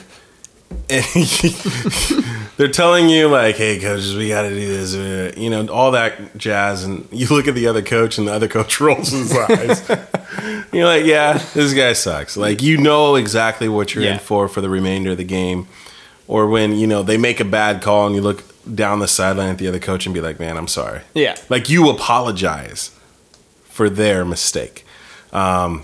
and 0.90 1.06
they're 2.58 2.68
telling 2.70 3.10
you 3.10 3.28
like, 3.28 3.56
"Hey, 3.56 3.80
coaches, 3.80 4.16
we 4.16 4.30
got 4.30 4.44
to 4.44 4.50
do 4.50 4.68
this," 4.68 4.96
uh, 4.96 5.34
you 5.38 5.50
know, 5.50 5.68
all 5.68 5.92
that 5.92 6.38
jazz, 6.38 6.84
and 6.84 7.08
you 7.12 7.28
look 7.28 7.48
at 7.48 7.56
the 7.56 7.68
other 7.68 7.82
coach, 7.82 8.18
and 8.18 8.28
the 8.28 8.34
other 8.34 8.48
coach 8.58 8.80
rolls 8.80 9.10
his 9.10 9.36
eyes. 9.36 9.88
you're 10.72 10.86
like, 10.86 11.06
"Yeah, 11.06 11.38
this 11.54 11.74
guy 11.74 11.94
sucks." 11.94 12.38
Like 12.38 12.62
you 12.62 12.78
know 12.78 13.16
exactly 13.16 13.68
what 13.70 13.94
you're 13.96 14.04
Yeah. 14.04 14.14
in 14.14 14.20
for 14.20 14.48
for 14.48 14.62
the 14.62 14.70
remainder 14.70 15.12
of 15.12 15.18
the 15.18 15.24
game, 15.24 15.68
or 16.28 16.48
when 16.48 16.74
you 16.78 16.88
know 16.88 17.04
they 17.04 17.18
make 17.18 17.40
a 17.40 17.46
bad 17.46 17.82
call 17.82 18.08
and 18.08 18.16
you 18.16 18.22
look 18.22 18.44
down 18.74 19.00
the 19.00 19.08
sideline 19.08 19.50
at 19.50 19.58
the 19.58 19.68
other 19.68 19.80
coach 19.80 20.06
and 20.06 20.16
be 20.16 20.22
like, 20.22 20.40
"Man, 20.40 20.58
I'm 20.58 20.68
sorry." 20.68 21.02
Yeah. 21.14 21.36
Like 21.50 21.70
you 21.70 21.90
apologize 21.90 22.92
for 23.66 23.90
their 23.90 24.24
mistake. 24.24 24.86
Um, 25.34 25.84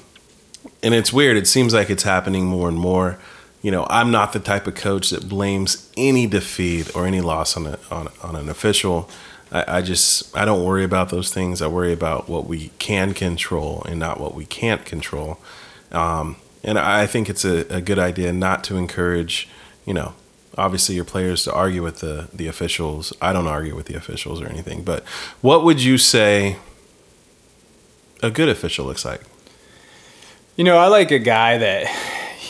and 0.82 0.94
it's 0.94 1.12
weird. 1.12 1.36
It 1.38 1.48
seems 1.48 1.74
like 1.74 1.90
it's 1.90 2.04
happening 2.04 2.46
more 2.46 2.70
and 2.70 2.78
more. 2.80 3.20
You 3.62 3.72
know, 3.72 3.86
I'm 3.90 4.12
not 4.12 4.34
the 4.34 4.40
type 4.40 4.66
of 4.66 4.76
coach 4.76 5.12
that 5.12 5.30
blames 5.30 5.92
any 5.96 6.26
defeat 6.26 6.96
or 6.96 7.06
any 7.06 7.22
loss 7.22 7.56
on 7.56 7.68
a, 7.68 7.80
on, 7.92 8.10
on 8.24 8.36
an 8.36 8.50
official. 8.50 9.10
I, 9.52 9.78
I 9.78 9.82
just 9.82 10.36
I 10.36 10.46
don't 10.46 10.66
worry 10.66 10.84
about 10.84 11.10
those 11.10 11.32
things. 11.32 11.62
I 11.62 11.68
worry 11.68 11.94
about 11.94 12.28
what 12.28 12.48
we 12.48 12.72
can 12.80 13.14
control 13.14 13.84
and 13.88 14.00
not 14.00 14.20
what 14.20 14.34
we 14.34 14.46
can't 14.46 14.84
control. 14.86 15.38
Um, 15.92 16.38
and 16.64 16.80
I 16.80 17.06
think 17.08 17.30
it's 17.30 17.46
a, 17.46 17.68
a 17.74 17.82
good 17.82 18.00
idea 18.00 18.32
not 18.34 18.64
to 18.66 18.78
encourage, 18.78 19.50
you 19.86 19.94
know, 19.94 20.14
obviously 20.58 20.96
your 20.96 21.06
players 21.06 21.44
to 21.44 21.54
argue 21.54 21.84
with 21.84 22.00
the 22.00 22.30
the 22.34 22.48
officials. 22.48 23.14
I 23.22 23.34
don't 23.34 23.48
argue 23.48 23.76
with 23.76 23.86
the 23.86 23.96
officials 23.96 24.42
or 24.42 24.48
anything. 24.48 24.84
But 24.84 25.04
what 25.42 25.64
would 25.64 25.82
you 25.84 25.98
say 25.98 26.58
a 28.24 28.32
good 28.32 28.50
official 28.50 28.86
looks 28.86 29.06
like? 29.06 29.22
You 30.56 30.64
know, 30.64 30.78
I 30.78 30.88
like 30.88 31.12
a 31.12 31.20
guy 31.20 31.58
that 31.58 31.88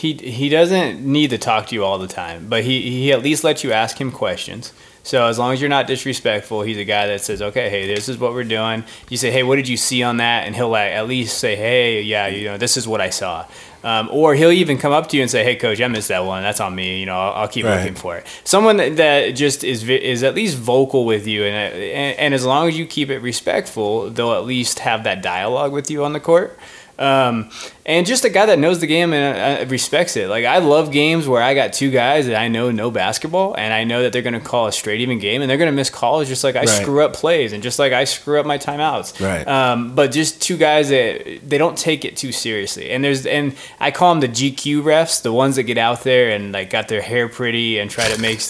he 0.02 0.14
he 0.14 0.48
doesn't 0.48 1.00
need 1.00 1.30
to 1.30 1.38
talk 1.38 1.68
to 1.68 1.74
you 1.76 1.84
all 1.84 1.98
the 1.98 2.08
time, 2.08 2.46
but 2.48 2.64
he 2.64 2.82
he 2.90 3.12
at 3.12 3.22
least 3.22 3.44
lets 3.44 3.62
you 3.64 3.72
ask 3.72 4.00
him 4.00 4.10
questions. 4.10 4.72
So 5.04 5.26
as 5.26 5.36
long 5.36 5.52
as 5.52 5.60
you're 5.60 5.68
not 5.78 5.88
disrespectful, 5.88 6.62
he's 6.62 6.76
a 6.78 6.84
guy 6.84 7.06
that 7.08 7.20
says, 7.20 7.40
"Okay, 7.42 7.68
hey, 7.70 7.92
this 7.92 8.08
is 8.08 8.18
what 8.18 8.32
we're 8.34 8.44
doing." 8.44 8.84
You 9.10 9.16
say, 9.16 9.30
"Hey, 9.32 9.42
what 9.42 9.56
did 9.56 9.68
you 9.68 9.76
see 9.76 10.02
on 10.02 10.18
that?" 10.18 10.46
And 10.46 10.54
he'll 10.54 10.68
like 10.68 10.92
at 10.92 11.08
least 11.08 11.38
say, 11.38 11.56
"Hey, 11.56 12.02
yeah, 12.02 12.26
you 12.28 12.44
know, 12.48 12.56
this 12.56 12.76
is 12.76 12.86
what 12.86 13.00
I 13.00 13.10
saw." 13.10 13.44
Um, 13.84 14.08
or 14.12 14.36
he'll 14.36 14.52
even 14.52 14.78
come 14.78 14.92
up 14.92 15.08
to 15.08 15.16
you 15.16 15.22
and 15.22 15.30
say, 15.30 15.42
"Hey, 15.42 15.56
coach, 15.56 15.80
I 15.80 15.88
missed 15.88 16.06
that 16.08 16.24
one. 16.24 16.42
That's 16.44 16.60
on 16.60 16.72
me. 16.74 17.00
You 17.00 17.06
know, 17.06 17.18
I'll, 17.18 17.32
I'll 17.42 17.48
keep 17.48 17.64
Right. 17.64 17.78
looking 17.78 17.96
for 17.96 18.16
it." 18.16 18.26
Someone 18.44 18.76
that, 18.76 18.96
that 18.96 19.30
just 19.30 19.64
is 19.64 19.88
is 19.88 20.22
at 20.22 20.34
least 20.36 20.56
vocal 20.56 21.04
with 21.04 21.26
you, 21.26 21.44
and, 21.44 21.56
and 21.74 22.18
and 22.18 22.34
as 22.34 22.44
long 22.44 22.68
as 22.68 22.78
you 22.78 22.86
keep 22.86 23.10
it 23.10 23.18
respectful, 23.18 24.08
they'll 24.10 24.34
at 24.34 24.44
least 24.44 24.78
have 24.80 25.02
that 25.04 25.20
dialogue 25.20 25.72
with 25.72 25.90
you 25.90 26.04
on 26.04 26.12
the 26.12 26.20
court. 26.20 26.56
Um, 26.98 27.50
and 27.84 28.06
just 28.06 28.24
a 28.24 28.28
guy 28.28 28.46
that 28.46 28.58
knows 28.58 28.78
the 28.78 28.86
game 28.86 29.12
and 29.12 29.62
uh, 29.66 29.70
respects 29.70 30.16
it. 30.16 30.28
Like 30.28 30.44
I 30.44 30.58
love 30.58 30.92
games 30.92 31.26
where 31.26 31.42
I 31.42 31.54
got 31.54 31.72
two 31.72 31.90
guys 31.90 32.26
that 32.26 32.36
I 32.36 32.48
know 32.48 32.70
know 32.70 32.90
basketball, 32.90 33.54
and 33.54 33.74
I 33.74 33.84
know 33.84 34.02
that 34.02 34.12
they're 34.12 34.22
going 34.22 34.34
to 34.34 34.40
call 34.40 34.66
a 34.68 34.72
straight 34.72 35.00
even 35.00 35.18
game, 35.18 35.42
and 35.42 35.50
they're 35.50 35.56
going 35.58 35.70
to 35.70 35.74
miss 35.76 35.90
calls 35.90 36.28
just 36.28 36.44
like 36.44 36.54
I 36.56 36.60
Right. 36.60 36.68
screw 36.68 37.02
up 37.02 37.12
plays, 37.12 37.52
and 37.52 37.62
just 37.62 37.78
like 37.78 37.92
I 37.92 38.04
screw 38.04 38.38
up 38.38 38.46
my 38.46 38.58
timeouts. 38.58 39.20
Right. 39.20 39.46
Um, 39.48 39.94
but 39.94 40.12
just 40.12 40.40
two 40.40 40.56
guys 40.56 40.90
that 40.90 41.40
they 41.48 41.58
don't 41.58 41.76
take 41.76 42.04
it 42.04 42.16
too 42.16 42.30
seriously, 42.32 42.90
and 42.90 43.02
there's 43.02 43.26
and 43.26 43.54
I 43.80 43.90
call 43.90 44.14
them 44.14 44.20
the 44.20 44.28
GQ 44.28 44.82
refs, 44.82 45.20
the 45.22 45.32
ones 45.32 45.56
that 45.56 45.64
get 45.64 45.78
out 45.78 46.02
there 46.04 46.30
and 46.30 46.52
like 46.52 46.70
got 46.70 46.88
their 46.88 47.02
hair 47.02 47.28
pretty 47.28 47.78
and 47.78 47.90
try 47.90 48.08
to 48.08 48.20
make 48.20 48.40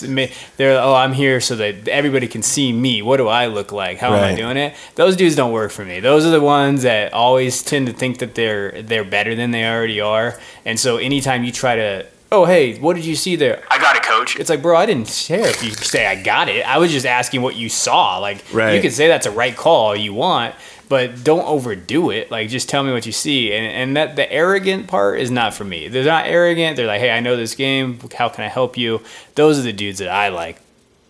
they're 0.57 0.79
oh 0.79 0.95
I'm 0.95 1.13
here 1.13 1.41
so 1.41 1.57
that 1.57 1.89
everybody 1.89 2.29
can 2.29 2.43
see 2.43 2.73
me. 2.73 3.03
What 3.03 3.17
do 3.17 3.29
I 3.29 3.47
look 3.47 3.73
like? 3.73 3.99
How 3.99 4.13
am 4.15 4.23
I 4.25 4.35
doing 4.35 4.57
it? 4.57 4.75
Those 4.95 5.17
dudes 5.17 5.37
don't 5.37 5.53
work 5.53 5.71
for 5.71 5.85
me. 5.85 6.01
Those 6.01 6.27
are 6.27 6.31
the 6.31 6.41
ones 6.41 6.83
that 6.83 7.13
always 7.15 7.63
tend 7.63 7.87
to 7.87 7.93
think 7.93 8.19
that 8.19 8.35
they're 8.35 8.83
they're 8.83 9.05
better 9.23 9.37
than 9.37 9.53
they 9.53 9.65
already 9.65 10.01
are, 10.01 10.39
and 10.65 10.79
so 10.81 10.97
anytime 10.97 11.45
you 11.45 11.53
try 11.53 11.77
to 11.77 12.05
oh 12.33 12.45
hey 12.45 12.77
what 12.79 12.97
did 12.97 13.05
you 13.05 13.15
see 13.15 13.37
there? 13.37 13.63
I 13.71 13.79
got 13.79 13.95
it, 13.95 14.03
coach. 14.03 14.37
It's 14.37 14.51
like, 14.51 14.61
bro, 14.63 14.77
I 14.77 14.85
didn't 14.87 15.07
care 15.29 15.47
if 15.47 15.63
you 15.63 15.71
say 15.71 16.07
I 16.07 16.21
got 16.21 16.49
it. 16.49 16.67
I 16.67 16.79
was 16.79 16.91
just 16.91 17.07
asking 17.07 17.43
what 17.43 17.55
you 17.55 17.69
saw. 17.69 18.19
Like, 18.19 18.43
Right. 18.53 18.75
you 18.75 18.81
could 18.83 18.93
say 18.93 19.07
that's 19.07 19.27
a 19.27 19.31
right 19.31 19.55
call 19.57 19.87
all 19.87 19.97
you 19.97 20.13
want, 20.15 20.55
but 20.89 21.23
don't 21.23 21.47
overdo 21.47 22.11
it. 22.11 22.31
Like, 22.33 22.49
just 22.49 22.69
tell 22.69 22.83
me 22.83 22.91
what 22.93 23.07
you 23.07 23.13
see. 23.13 23.53
And 23.53 23.65
and 23.67 23.97
that 23.97 24.17
the 24.17 24.27
arrogant 24.33 24.89
part 24.89 25.21
is 25.21 25.31
not 25.31 25.55
for 25.55 25.65
me. 25.65 25.87
They're 25.89 26.05
not 26.05 26.27
arrogant. 26.27 26.77
They're 26.77 26.89
like, 26.89 27.01
hey, 27.01 27.11
I 27.13 27.21
know 27.21 27.37
this 27.37 27.55
game. 27.55 28.01
How 28.19 28.29
can 28.29 28.43
I 28.45 28.49
help 28.49 28.77
you? 28.77 29.03
Those 29.37 29.59
are 29.59 29.63
the 29.63 29.73
dudes 29.73 29.99
that 30.01 30.09
I 30.09 30.29
like. 30.31 30.57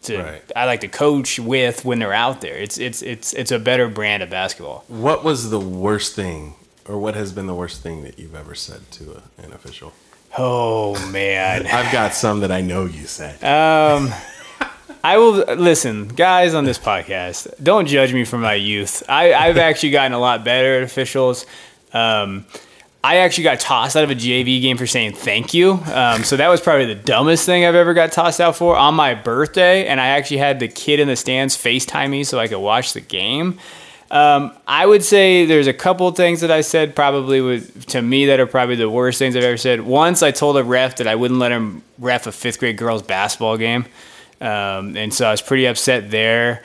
To, 0.03 0.19
Right. 0.19 0.43
I 0.57 0.65
like 0.65 0.81
to 0.81 0.89
coach 0.89 1.39
with 1.39 1.85
when 1.85 2.01
they're 2.01 2.13
out 2.27 2.41
there. 2.41 2.57
It's 2.59 2.77
it's 2.79 3.01
it's 3.03 3.33
it's 3.33 3.53
a 3.53 3.59
better 3.61 3.89
brand 3.89 4.23
of 4.25 4.29
basketball. 4.31 4.85
What 4.89 5.23
was 5.23 5.51
the 5.51 5.61
worst 5.61 6.17
thing, 6.17 6.55
or 6.89 6.99
what 6.99 7.15
has 7.15 7.33
been 7.33 7.47
the 7.47 7.55
worst 7.55 7.83
thing 7.83 8.03
that 8.03 8.19
you've 8.19 8.35
ever 8.35 8.55
said 8.55 8.91
to 8.93 9.23
a, 9.39 9.43
an 9.43 9.53
official? 9.53 9.93
Oh 10.37 11.11
man. 11.11 11.67
I've 11.73 11.93
got 11.93 12.15
some 12.15 12.41
that 12.41 12.53
I 12.53 12.61
know 12.61 12.85
you 12.85 13.07
said. 13.07 13.43
Um, 13.45 14.13
I 15.05 15.19
will 15.19 15.45
listen, 15.57 16.09
guys, 16.09 16.55
on 16.55 16.65
this 16.65 16.79
podcast. 16.79 17.53
Don't 17.63 17.87
judge 17.87 18.13
me 18.15 18.25
for 18.25 18.39
my 18.39 18.55
youth. 18.55 19.03
I, 19.09 19.33
I've 19.35 19.57
actually 19.69 19.91
gotten 19.91 20.13
a 20.13 20.19
lot 20.19 20.45
better 20.45 20.77
at 20.77 20.83
officials. 20.85 21.45
Um, 21.93 22.47
I 23.05 23.17
actually 23.17 23.45
got 23.45 23.59
tossed 23.59 23.97
out 23.97 24.05
of 24.05 24.11
a 24.11 24.15
JV 24.15 24.63
game 24.63 24.77
for 24.77 24.87
saying 24.87 25.15
thank 25.15 25.53
you. 25.53 25.73
Um, 25.93 26.23
so 26.23 26.37
that 26.37 26.49
was 26.49 26.61
probably 26.61 26.87
the 26.87 26.95
dumbest 26.95 27.45
thing 27.45 27.65
I've 27.65 27.75
ever 27.75 27.95
got 27.95 28.13
tossed 28.13 28.41
out 28.41 28.55
for 28.55 28.77
on 28.77 28.95
my 28.95 29.15
birthday. 29.15 29.87
And 29.89 30.01
I 30.01 30.09
actually 30.09 30.37
had 30.37 30.61
the 30.61 30.69
kid 30.69 31.01
in 31.01 31.09
the 31.09 31.17
stands 31.17 31.57
FaceTime 31.57 32.11
me 32.11 32.23
so 32.23 32.39
I 32.39 32.47
could 32.47 32.61
watch 32.61 32.93
the 32.93 33.01
game. 33.01 33.59
Um, 34.13 34.53
I 34.67 34.85
would 34.85 35.03
say 35.03 35.47
there's 35.47 35.67
a 35.67 35.73
couple 35.73 36.11
things 36.13 36.43
that 36.43 36.51
I 36.51 36.61
said 36.61 36.95
probably 36.95 37.63
to 37.63 38.03
me 38.03 38.27
that 38.27 38.41
are 38.41 38.47
probably 38.47 38.77
the 38.77 38.91
worst 38.91 39.19
things 39.19 39.35
I've 39.35 39.43
ever 39.43 39.57
said. 39.57 39.81
Once 39.81 40.23
I 40.23 40.31
told 40.31 40.59
a 40.59 40.63
ref 40.63 40.97
that 40.97 41.09
I 41.09 41.15
wouldn't 41.15 41.41
let 41.41 41.51
him 41.51 41.83
ref 41.99 42.27
a 42.27 42.33
fifth 42.33 42.59
grade 42.59 42.77
girls 42.77 43.03
basketball 43.03 43.57
game. 43.57 43.87
Um, 44.39 44.99
and 44.99 45.15
so 45.15 45.27
I 45.27 45.31
was 45.31 45.41
pretty 45.41 45.65
upset 45.65 46.11
there. 46.11 46.63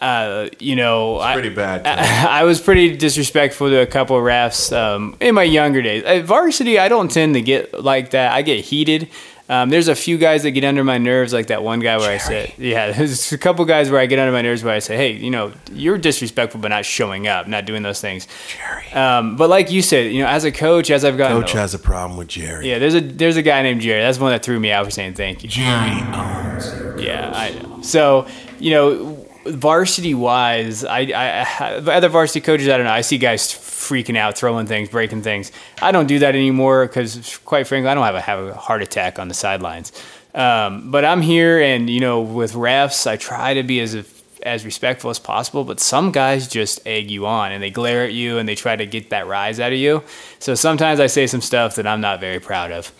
Uh, 0.00 0.48
you 0.60 0.76
know, 0.76 1.18
I, 1.18 1.32
Pretty 1.32 1.48
bad. 1.48 1.84
I 2.28 2.44
was 2.44 2.60
pretty 2.60 2.96
disrespectful 2.96 3.70
to 3.70 3.80
a 3.80 3.86
couple 3.86 4.16
of 4.16 4.22
refs 4.22 4.76
um, 4.76 5.16
in 5.20 5.34
my 5.34 5.42
younger 5.42 5.82
days. 5.82 6.04
At 6.04 6.24
varsity, 6.24 6.78
I 6.78 6.88
don't 6.88 7.10
tend 7.10 7.34
to 7.34 7.40
get 7.40 7.82
like 7.82 8.10
that. 8.10 8.32
I 8.32 8.42
get 8.42 8.64
heated. 8.64 9.08
Um, 9.46 9.68
there's 9.68 9.88
a 9.88 9.94
few 9.94 10.16
guys 10.16 10.42
that 10.44 10.52
get 10.52 10.64
under 10.64 10.82
my 10.82 10.96
nerves, 10.96 11.34
like 11.34 11.48
that 11.48 11.62
one 11.62 11.80
guy 11.80 11.98
where 11.98 12.10
I 12.10 12.16
said, 12.16 12.54
yeah, 12.56 12.92
there's 12.96 13.30
a 13.30 13.36
couple 13.36 13.64
guys 13.66 13.90
where 13.90 14.00
I 14.00 14.06
get 14.06 14.18
under 14.18 14.32
my 14.32 14.40
nerves 14.40 14.64
where 14.64 14.74
I 14.74 14.78
say, 14.78 14.96
hey, 14.96 15.12
you 15.12 15.30
know, 15.30 15.52
you're 15.70 15.98
disrespectful, 15.98 16.60
but 16.62 16.68
not 16.68 16.86
showing 16.86 17.26
up, 17.26 17.46
not 17.46 17.66
doing 17.66 17.82
those 17.82 18.00
things. 18.00 18.26
Jerry. 18.48 18.90
Um, 18.92 19.36
but 19.36 19.50
like 19.50 19.70
you 19.70 19.82
said, 19.82 20.12
you 20.12 20.22
know, 20.22 20.28
as 20.28 20.44
a 20.44 20.52
coach, 20.52 20.90
as 20.90 21.04
I've 21.04 21.18
gotten, 21.18 21.42
Coach 21.42 21.52
has 21.52 21.74
a 21.74 21.78
problem 21.78 22.16
with 22.16 22.28
Jerry. 22.28 22.70
yeah, 22.70 22.78
there's 22.78 22.94
a 22.94 23.00
there's 23.00 23.36
a 23.36 23.42
guy 23.42 23.62
named 23.62 23.82
Jerry. 23.82 24.00
That's 24.00 24.18
one 24.18 24.32
that 24.32 24.42
threw 24.42 24.58
me 24.58 24.70
out 24.70 24.86
for 24.86 24.90
saying 24.90 25.14
thank 25.14 25.42
you. 25.42 25.50
Jerry 25.50 26.00
owns. 26.14 27.02
Yeah, 27.02 27.30
I 27.34 27.50
know. 27.50 27.82
So, 27.82 28.26
you 28.58 28.70
know, 28.70 29.26
varsity 29.46 30.14
wise, 30.14 30.84
I, 30.84 31.00
I, 31.00 31.46
I 31.60 31.74
other 31.76 32.08
varsity 32.08 32.40
coaches, 32.40 32.68
I 32.68 32.76
don't 32.76 32.86
know. 32.86 32.92
I 32.92 33.02
see 33.02 33.18
guys 33.18 33.52
freaking 33.52 34.16
out, 34.16 34.36
throwing 34.36 34.66
things, 34.66 34.88
breaking 34.88 35.22
things. 35.22 35.52
I 35.82 35.92
don't 35.92 36.06
do 36.06 36.18
that 36.20 36.34
anymore 36.34 36.86
because, 36.86 37.38
quite 37.44 37.66
frankly, 37.66 37.88
I 37.88 37.94
don't 37.94 38.04
have 38.04 38.14
a, 38.14 38.20
have 38.20 38.38
a 38.40 38.54
heart 38.54 38.82
attack 38.82 39.18
on 39.18 39.28
the 39.28 39.34
sidelines. 39.34 39.92
Um, 40.34 40.90
but 40.90 41.04
I'm 41.04 41.20
here, 41.20 41.60
and 41.60 41.88
you 41.88 42.00
know, 42.00 42.20
with 42.20 42.54
refs, 42.54 43.06
I 43.06 43.16
try 43.16 43.54
to 43.54 43.62
be 43.62 43.80
as 43.80 44.10
as 44.42 44.64
respectful 44.64 45.08
as 45.08 45.18
possible. 45.18 45.64
But 45.64 45.80
some 45.80 46.10
guys 46.10 46.48
just 46.48 46.84
egg 46.86 47.10
you 47.10 47.26
on, 47.26 47.52
and 47.52 47.62
they 47.62 47.70
glare 47.70 48.04
at 48.04 48.12
you, 48.12 48.38
and 48.38 48.48
they 48.48 48.56
try 48.56 48.74
to 48.74 48.84
get 48.84 49.10
that 49.10 49.28
rise 49.28 49.60
out 49.60 49.72
of 49.72 49.78
you. 49.78 50.02
So 50.40 50.54
sometimes 50.54 50.98
I 50.98 51.06
say 51.06 51.28
some 51.28 51.40
stuff 51.40 51.76
that 51.76 51.86
I'm 51.86 52.00
not 52.00 52.18
very 52.18 52.40
proud 52.40 52.72
of. 52.72 52.92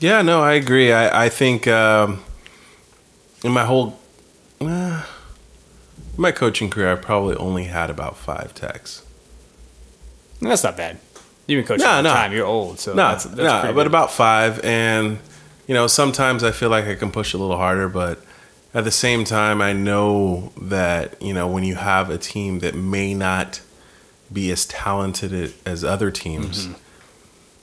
Yeah, 0.00 0.22
no, 0.22 0.42
I 0.42 0.54
agree. 0.54 0.92
I, 0.92 1.26
I 1.26 1.28
think 1.28 1.68
um, 1.68 2.22
in 3.44 3.52
my 3.52 3.64
whole 3.64 3.98
my 6.16 6.32
coaching 6.32 6.70
career, 6.70 6.92
I've 6.92 7.02
probably 7.02 7.36
only 7.36 7.64
had 7.64 7.90
about 7.90 8.16
five 8.16 8.54
techs. 8.54 9.02
That's 10.40 10.64
not 10.64 10.76
bad. 10.76 10.98
You've 11.46 11.60
been 11.60 11.68
coaching 11.68 11.86
No, 11.86 12.00
a 12.00 12.02
no. 12.02 12.12
time. 12.12 12.32
You're 12.32 12.46
old, 12.46 12.78
so 12.80 12.92
No, 12.92 13.08
that's, 13.08 13.24
that's 13.24 13.36
no, 13.36 13.62
but 13.62 13.72
good. 13.74 13.86
about 13.86 14.10
five. 14.10 14.62
And, 14.64 15.18
you 15.66 15.74
know, 15.74 15.86
sometimes 15.86 16.42
I 16.42 16.50
feel 16.50 16.68
like 16.70 16.86
I 16.86 16.94
can 16.94 17.10
push 17.10 17.32
a 17.34 17.38
little 17.38 17.56
harder, 17.56 17.88
but 17.88 18.20
at 18.74 18.84
the 18.84 18.90
same 18.90 19.24
time, 19.24 19.62
I 19.62 19.72
know 19.72 20.52
that, 20.60 21.20
you 21.22 21.32
know, 21.32 21.46
when 21.48 21.64
you 21.64 21.76
have 21.76 22.10
a 22.10 22.18
team 22.18 22.58
that 22.58 22.74
may 22.74 23.14
not 23.14 23.60
be 24.32 24.50
as 24.50 24.66
talented 24.66 25.54
as 25.64 25.84
other 25.84 26.10
teams, 26.10 26.66
mm-hmm. 26.66 26.74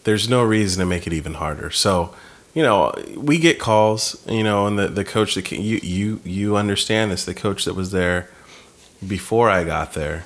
there's 0.06 0.30
no 0.30 0.44
reason 0.44 0.80
to 0.80 0.86
make 0.86 1.06
it 1.06 1.14
even 1.14 1.36
harder. 1.36 1.70
So, 1.70 2.16
you 2.54 2.64
know, 2.64 2.94
we 3.18 3.38
get 3.38 3.60
calls, 3.60 4.26
you 4.28 4.44
know, 4.44 4.66
and 4.66 4.80
the, 4.80 4.88
the 4.88 5.04
coach 5.04 5.36
that 5.36 5.46
ca- 5.46 5.60
you, 5.60 5.80
you, 5.84 6.22
you 6.24 6.56
understand 6.56 7.12
this, 7.12 7.26
the 7.26 7.34
coach 7.34 7.66
that 7.66 7.74
was 7.74 7.92
there 7.92 8.30
before 9.08 9.50
I 9.50 9.64
got 9.64 9.94
there, 9.94 10.26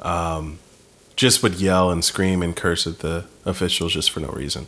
um, 0.00 0.58
just 1.16 1.42
would 1.42 1.60
yell 1.60 1.90
and 1.90 2.04
scream 2.04 2.42
and 2.42 2.56
curse 2.56 2.86
at 2.86 2.98
the 2.98 3.24
officials 3.44 3.92
just 3.92 4.10
for 4.10 4.20
no 4.20 4.28
reason. 4.28 4.66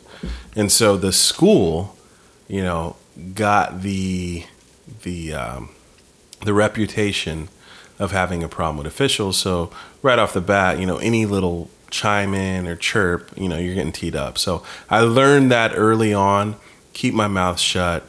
And 0.54 0.70
so 0.70 0.96
the 0.96 1.12
school, 1.12 1.96
you 2.48 2.62
know, 2.62 2.96
got 3.34 3.82
the 3.82 4.44
the 5.02 5.34
um, 5.34 5.70
the 6.42 6.54
reputation 6.54 7.48
of 7.98 8.12
having 8.12 8.42
a 8.42 8.48
problem 8.48 8.76
with 8.76 8.86
officials. 8.86 9.36
So 9.38 9.70
right 10.02 10.18
off 10.18 10.32
the 10.34 10.40
bat, 10.40 10.78
you 10.78 10.86
know, 10.86 10.98
any 10.98 11.26
little 11.26 11.70
chime 11.90 12.34
in 12.34 12.66
or 12.66 12.76
chirp, 12.76 13.30
you 13.36 13.48
know, 13.48 13.56
you're 13.58 13.74
getting 13.74 13.92
teed 13.92 14.14
up. 14.14 14.38
So 14.38 14.62
I 14.90 15.00
learned 15.00 15.50
that 15.50 15.72
early 15.74 16.12
on. 16.12 16.56
Keep 16.92 17.14
my 17.14 17.28
mouth 17.28 17.58
shut. 17.58 18.04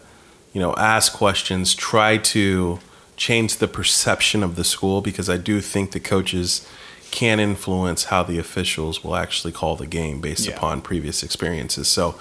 You 0.54 0.62
know, 0.62 0.76
ask 0.76 1.14
questions. 1.14 1.74
Try 1.74 2.18
to 2.18 2.80
change 3.18 3.58
the 3.58 3.68
perception 3.68 4.44
of 4.44 4.56
the 4.56 4.64
school 4.64 5.02
because 5.02 5.30
I 5.30 5.38
do 5.38 5.60
think 5.60 5.92
the 5.92 6.00
coaches 6.00 6.66
can 7.12 7.40
influence 7.40 8.06
how 8.06 8.22
the 8.24 8.38
officials 8.38 9.04
will 9.04 9.16
actually 9.16 9.52
call 9.54 9.76
the 9.76 9.88
game 9.88 10.22
based 10.22 10.46
Yeah. 10.48 10.56
upon 10.56 10.82
previous 10.82 11.24
experiences. 11.24 11.88
So, 11.88 12.16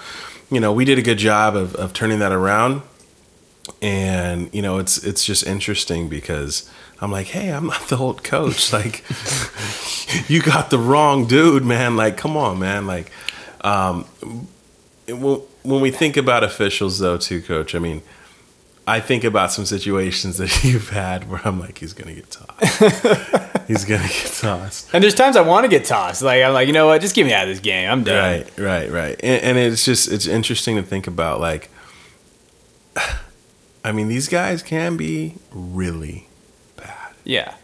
you 0.51 0.59
know, 0.61 0.73
we 0.73 0.85
did 0.85 0.99
a 0.99 1.03
good 1.03 1.19
job 1.19 1.55
of, 1.57 1.75
of 1.75 1.93
turning 1.93 2.19
that 2.21 2.33
around 2.33 2.83
and 3.83 4.49
you 4.55 4.63
know 4.63 4.79
it's 4.79 4.97
it's 5.05 5.25
just 5.25 5.45
interesting 5.45 6.09
because 6.09 6.71
I'm 7.01 7.11
like, 7.11 7.27
hey, 7.27 7.51
I'm 7.51 7.67
not 7.67 7.81
the 7.89 7.97
old 7.99 8.23
coach. 8.25 8.73
Like, 8.73 9.05
you 10.29 10.41
got 10.41 10.71
the 10.71 10.79
wrong 10.79 11.27
dude, 11.27 11.65
man. 11.65 11.97
Like, 11.97 12.17
come 12.17 12.37
on, 12.37 12.59
man. 12.59 12.87
Like, 12.87 13.11
um, 13.63 14.07
it- 15.07 15.19
when 15.19 15.41
when 15.63 15.81
we 15.81 15.91
think 15.91 16.17
about 16.17 16.45
officials, 16.45 17.01
though, 17.01 17.19
too, 17.19 17.43
coach. 17.43 17.75
I 17.75 17.81
mean, 17.81 18.03
I 18.89 19.01
think 19.01 19.25
about 19.25 19.51
some 19.51 19.65
situations 19.65 20.37
that 20.39 20.63
you've 20.65 20.91
had 20.91 21.29
where 21.29 21.41
I'm 21.45 21.59
like, 21.59 21.79
he's 21.79 21.93
gonna 21.93 22.15
get 22.15 22.31
tossed. 22.31 23.67
he's 23.67 23.85
gonna 23.85 24.07
get 24.07 24.33
tossed. 24.39 24.95
and 24.95 25.03
there's 25.03 25.15
times 25.15 25.37
I 25.37 25.41
want 25.41 25.65
to 25.65 25.69
get 25.69 25.85
tossed. 25.85 26.23
Like 26.23 26.43
I'm 26.43 26.53
like, 26.53 26.69
you 26.69 26.73
know 26.73 26.87
what? 26.87 27.01
Just 27.01 27.15
get 27.15 27.27
me 27.27 27.33
out 27.33 27.45
of 27.45 27.49
this 27.49 27.61
game. 27.61 27.91
I'm 27.91 28.05
done. 28.05 28.17
Right, 28.17 28.59
right, 28.59 28.91
right. 28.91 29.21
And, 29.23 29.43
and 29.43 29.59
it's 29.59 29.85
just 29.85 30.11
it's 30.11 30.27
interesting 30.27 30.77
to 30.77 30.83
think 30.83 31.07
about. 31.07 31.41
Like, 31.41 31.69
I 33.85 33.93
mean, 33.93 34.09
these 34.09 34.29
guys 34.29 34.63
can 34.63 34.97
be 34.97 35.35
really 35.51 36.29
bad. 36.77 37.15
Yeah. 37.25 37.55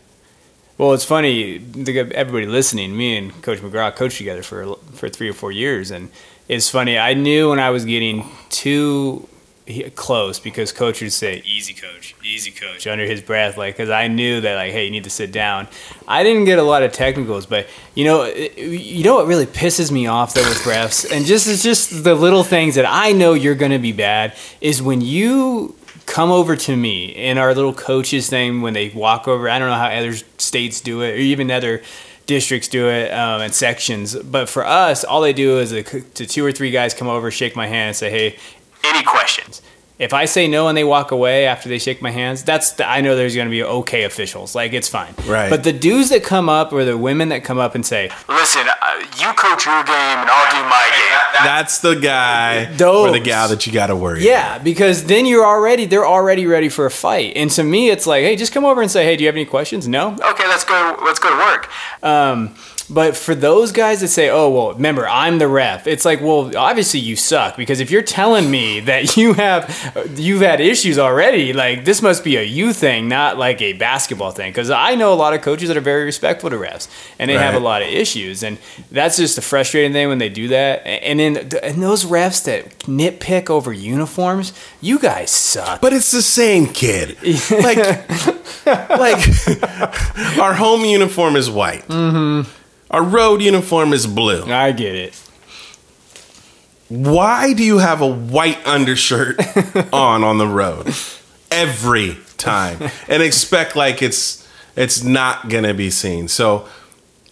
Well, 0.78 0.94
it's 0.94 1.04
funny. 1.04 1.64
Everybody 1.86 2.46
listening, 2.46 2.96
me 2.96 3.16
and 3.16 3.42
Coach 3.42 3.60
McGraw 3.60 3.94
coached 3.94 4.18
together 4.18 4.42
for 4.42 4.74
for 4.94 5.08
three 5.08 5.28
or 5.28 5.34
four 5.34 5.52
years, 5.52 5.92
and 5.92 6.10
it's 6.48 6.68
funny. 6.68 6.98
I 6.98 7.14
knew 7.14 7.50
when 7.50 7.60
I 7.60 7.70
was 7.70 7.84
getting 7.84 8.28
too 8.50 9.28
he- 9.66 9.84
close 9.90 10.38
because 10.40 10.72
Coach 10.72 11.00
would 11.02 11.12
say, 11.12 11.42
"Easy, 11.46 11.72
Coach, 11.72 12.14
easy, 12.24 12.50
Coach," 12.50 12.86
under 12.86 13.04
his 13.04 13.20
breath, 13.20 13.56
like 13.56 13.76
because 13.76 13.90
I 13.90 14.08
knew 14.08 14.40
that, 14.40 14.56
like, 14.56 14.72
hey, 14.72 14.84
you 14.86 14.90
need 14.90 15.04
to 15.04 15.10
sit 15.10 15.30
down. 15.32 15.68
I 16.08 16.22
didn't 16.22 16.44
get 16.46 16.58
a 16.58 16.62
lot 16.62 16.82
of 16.82 16.92
technicals, 16.92 17.46
but 17.46 17.66
you 17.94 18.04
know, 18.04 18.22
it- 18.22 18.56
you 18.58 19.04
know 19.04 19.14
what 19.14 19.26
really 19.26 19.46
pisses 19.46 19.90
me 19.90 20.06
off 20.06 20.34
though 20.34 20.48
with 20.48 20.58
refs, 20.64 21.10
and 21.10 21.24
just 21.26 21.46
it's 21.48 21.62
just 21.62 22.04
the 22.04 22.14
little 22.14 22.44
things 22.44 22.74
that 22.74 22.86
I 22.88 23.12
know 23.12 23.34
you're 23.34 23.54
going 23.54 23.72
to 23.72 23.78
be 23.78 23.92
bad 23.92 24.32
is 24.60 24.82
when 24.82 25.00
you 25.00 25.74
come 26.06 26.32
over 26.32 26.56
to 26.56 26.76
me 26.76 27.06
in 27.06 27.38
our 27.38 27.54
little 27.54 27.72
coaches 27.72 28.28
thing 28.28 28.60
when 28.60 28.74
they 28.74 28.88
walk 28.90 29.28
over. 29.28 29.48
I 29.48 29.58
don't 29.60 29.68
know 29.68 29.76
how 29.76 29.86
other 29.86 30.14
states 30.38 30.80
do 30.80 31.00
it, 31.02 31.12
or 31.12 31.16
even 31.16 31.50
other 31.50 31.80
districts 32.26 32.66
do 32.68 32.88
it 32.88 33.12
um, 33.12 33.40
and 33.40 33.54
sections. 33.54 34.14
But 34.16 34.48
for 34.48 34.66
us, 34.66 35.04
all 35.04 35.20
they 35.20 35.32
do 35.32 35.58
is 35.58 35.70
the, 35.70 35.82
to 35.82 36.26
two 36.26 36.44
or 36.44 36.50
three 36.52 36.70
guys 36.70 36.92
come 36.94 37.08
over, 37.08 37.30
shake 37.30 37.54
my 37.56 37.66
hand, 37.68 37.88
and 37.88 37.96
say, 37.96 38.10
"Hey, 38.10 38.36
any 38.84 39.02
questions?" 39.02 39.62
If 39.98 40.12
I 40.12 40.24
say 40.24 40.48
no 40.48 40.66
and 40.66 40.76
they 40.76 40.82
walk 40.82 41.12
away 41.12 41.46
after 41.46 41.68
they 41.68 41.78
shake 41.78 42.02
my 42.02 42.10
hands, 42.10 42.42
that's 42.42 42.72
the, 42.72 42.88
I 42.88 43.02
know 43.02 43.14
there's 43.14 43.36
going 43.36 43.46
to 43.46 43.50
be 43.52 43.62
okay 43.62 44.02
officials. 44.02 44.52
Like 44.52 44.72
it's 44.72 44.88
fine. 44.88 45.14
Right. 45.26 45.48
But 45.48 45.62
the 45.62 45.72
dudes 45.72 46.08
that 46.08 46.24
come 46.24 46.48
up 46.48 46.72
or 46.72 46.84
the 46.84 46.98
women 46.98 47.28
that 47.28 47.44
come 47.44 47.58
up 47.58 47.76
and 47.76 47.86
say, 47.86 48.10
Listen, 48.28 48.66
uh, 48.66 48.98
you 49.20 49.32
coach 49.34 49.64
your 49.64 49.84
game 49.84 50.18
and 50.18 50.28
I'll 50.28 50.50
do 50.50 50.68
my 50.68 50.90
game. 50.90 51.44
That's 51.44 51.78
the 51.78 51.94
guy 51.94 52.64
Those. 52.72 53.10
or 53.10 53.12
the 53.12 53.20
gal 53.20 53.48
that 53.50 53.64
you 53.64 53.72
got 53.72 53.88
to 53.88 53.96
worry. 53.96 54.24
Yeah, 54.24 54.58
because 54.58 55.04
then 55.04 55.24
you're 55.24 55.46
already 55.46 55.84
they're 55.86 56.06
already 56.06 56.46
ready 56.46 56.68
for 56.68 56.84
a 56.86 56.90
fight. 56.90 57.34
And 57.36 57.48
to 57.52 57.62
me, 57.62 57.90
it's 57.90 58.06
like, 58.06 58.24
hey, 58.24 58.34
just 58.34 58.52
come 58.52 58.64
over 58.64 58.82
and 58.82 58.90
say, 58.90 59.04
hey, 59.04 59.14
do 59.16 59.22
you 59.22 59.28
have 59.28 59.36
any 59.36 59.44
questions? 59.44 59.86
No. 59.86 60.14
Okay, 60.14 60.48
let's 60.48 60.64
go. 60.64 60.96
Let's 61.04 61.20
go 61.20 61.30
to 61.30 61.36
work. 61.36 61.68
Um, 62.02 62.56
but 62.92 63.16
for 63.16 63.34
those 63.34 63.72
guys 63.72 64.00
that 64.00 64.08
say, 64.08 64.28
oh 64.28 64.50
well, 64.50 64.72
remember 64.74 65.08
I'm 65.08 65.38
the 65.38 65.48
ref, 65.48 65.86
it's 65.86 66.04
like, 66.04 66.20
well, 66.20 66.56
obviously 66.56 67.00
you 67.00 67.16
suck 67.16 67.56
because 67.56 67.80
if 67.80 67.90
you're 67.90 68.02
telling 68.02 68.50
me 68.50 68.80
that 68.92 69.16
you 69.16 69.32
have 69.34 70.12
you've 70.14 70.42
had 70.42 70.60
issues 70.60 70.98
already, 70.98 71.52
like 71.52 71.84
this 71.84 72.02
must 72.02 72.22
be 72.22 72.36
a 72.36 72.42
you 72.42 72.72
thing, 72.72 73.08
not 73.08 73.38
like 73.38 73.62
a 73.62 73.72
basketball 73.72 74.30
thing. 74.30 74.50
Because 74.50 74.70
I 74.70 74.94
know 74.94 75.12
a 75.12 75.14
lot 75.14 75.34
of 75.34 75.42
coaches 75.42 75.68
that 75.68 75.76
are 75.76 75.80
very 75.80 76.04
respectful 76.04 76.50
to 76.50 76.56
refs 76.56 76.88
and 77.18 77.30
they 77.30 77.34
have 77.34 77.54
a 77.54 77.60
lot 77.60 77.82
of 77.82 77.88
issues, 77.88 78.42
and 78.42 78.58
that's 78.90 79.16
just 79.16 79.38
a 79.38 79.42
frustrating 79.42 79.92
thing 79.92 80.08
when 80.08 80.18
they 80.18 80.28
do 80.28 80.48
that. 80.48 80.86
And 80.86 81.18
then 81.18 81.36
and 81.62 81.82
those 81.82 82.04
refs 82.04 82.44
that 82.44 82.78
nitpick 82.80 83.48
over 83.48 83.72
uniforms, 83.72 84.52
you 84.80 84.98
guys 84.98 85.30
suck. 85.30 85.80
But 85.80 85.92
it's 85.92 86.10
the 86.10 86.22
same 86.22 86.66
kid. 86.66 87.16
Like, 87.62 87.76
like 88.66 89.18
our 90.38 90.54
home 90.54 90.84
uniform 90.84 91.36
is 91.36 91.50
white. 91.50 91.86
Mm-hmm. 91.88 92.50
Our 92.92 93.02
road 93.02 93.40
uniform 93.40 93.92
is 93.94 94.06
blue. 94.06 94.44
I 94.44 94.72
get 94.72 94.94
it. 94.94 95.14
Why 96.88 97.54
do 97.54 97.64
you 97.64 97.78
have 97.78 98.02
a 98.02 98.06
white 98.06 98.64
undershirt 98.66 99.40
on 99.94 100.22
on 100.22 100.36
the 100.36 100.46
road 100.46 100.94
every 101.50 102.18
time 102.36 102.90
and 103.08 103.22
expect 103.22 103.74
like 103.76 104.02
it's 104.02 104.46
it's 104.76 105.02
not 105.02 105.48
gonna 105.48 105.72
be 105.72 105.88
seen? 105.88 106.28
So, 106.28 106.68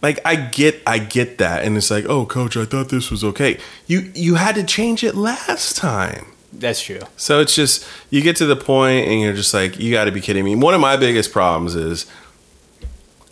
like, 0.00 0.18
I 0.24 0.36
get 0.36 0.80
I 0.86 0.98
get 0.98 1.36
that, 1.38 1.62
and 1.62 1.76
it's 1.76 1.90
like, 1.90 2.06
oh, 2.06 2.24
coach, 2.24 2.56
I 2.56 2.64
thought 2.64 2.88
this 2.88 3.10
was 3.10 3.22
okay. 3.22 3.58
You 3.86 4.10
you 4.14 4.36
had 4.36 4.54
to 4.54 4.64
change 4.64 5.04
it 5.04 5.14
last 5.14 5.76
time. 5.76 6.26
That's 6.54 6.82
true. 6.82 7.00
So 7.16 7.40
it's 7.40 7.54
just 7.54 7.86
you 8.08 8.22
get 8.22 8.36
to 8.36 8.46
the 8.46 8.56
point 8.56 9.08
and 9.08 9.20
you're 9.20 9.34
just 9.34 9.54
like, 9.54 9.78
you 9.78 9.92
got 9.92 10.06
to 10.06 10.10
be 10.10 10.20
kidding 10.20 10.44
me. 10.44 10.56
One 10.56 10.74
of 10.74 10.80
my 10.80 10.96
biggest 10.96 11.32
problems 11.32 11.74
is 11.74 12.06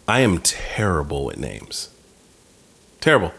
I 0.06 0.20
am 0.20 0.38
terrible 0.38 1.24
with 1.24 1.36
names. 1.36 1.88
Terrible. 3.00 3.32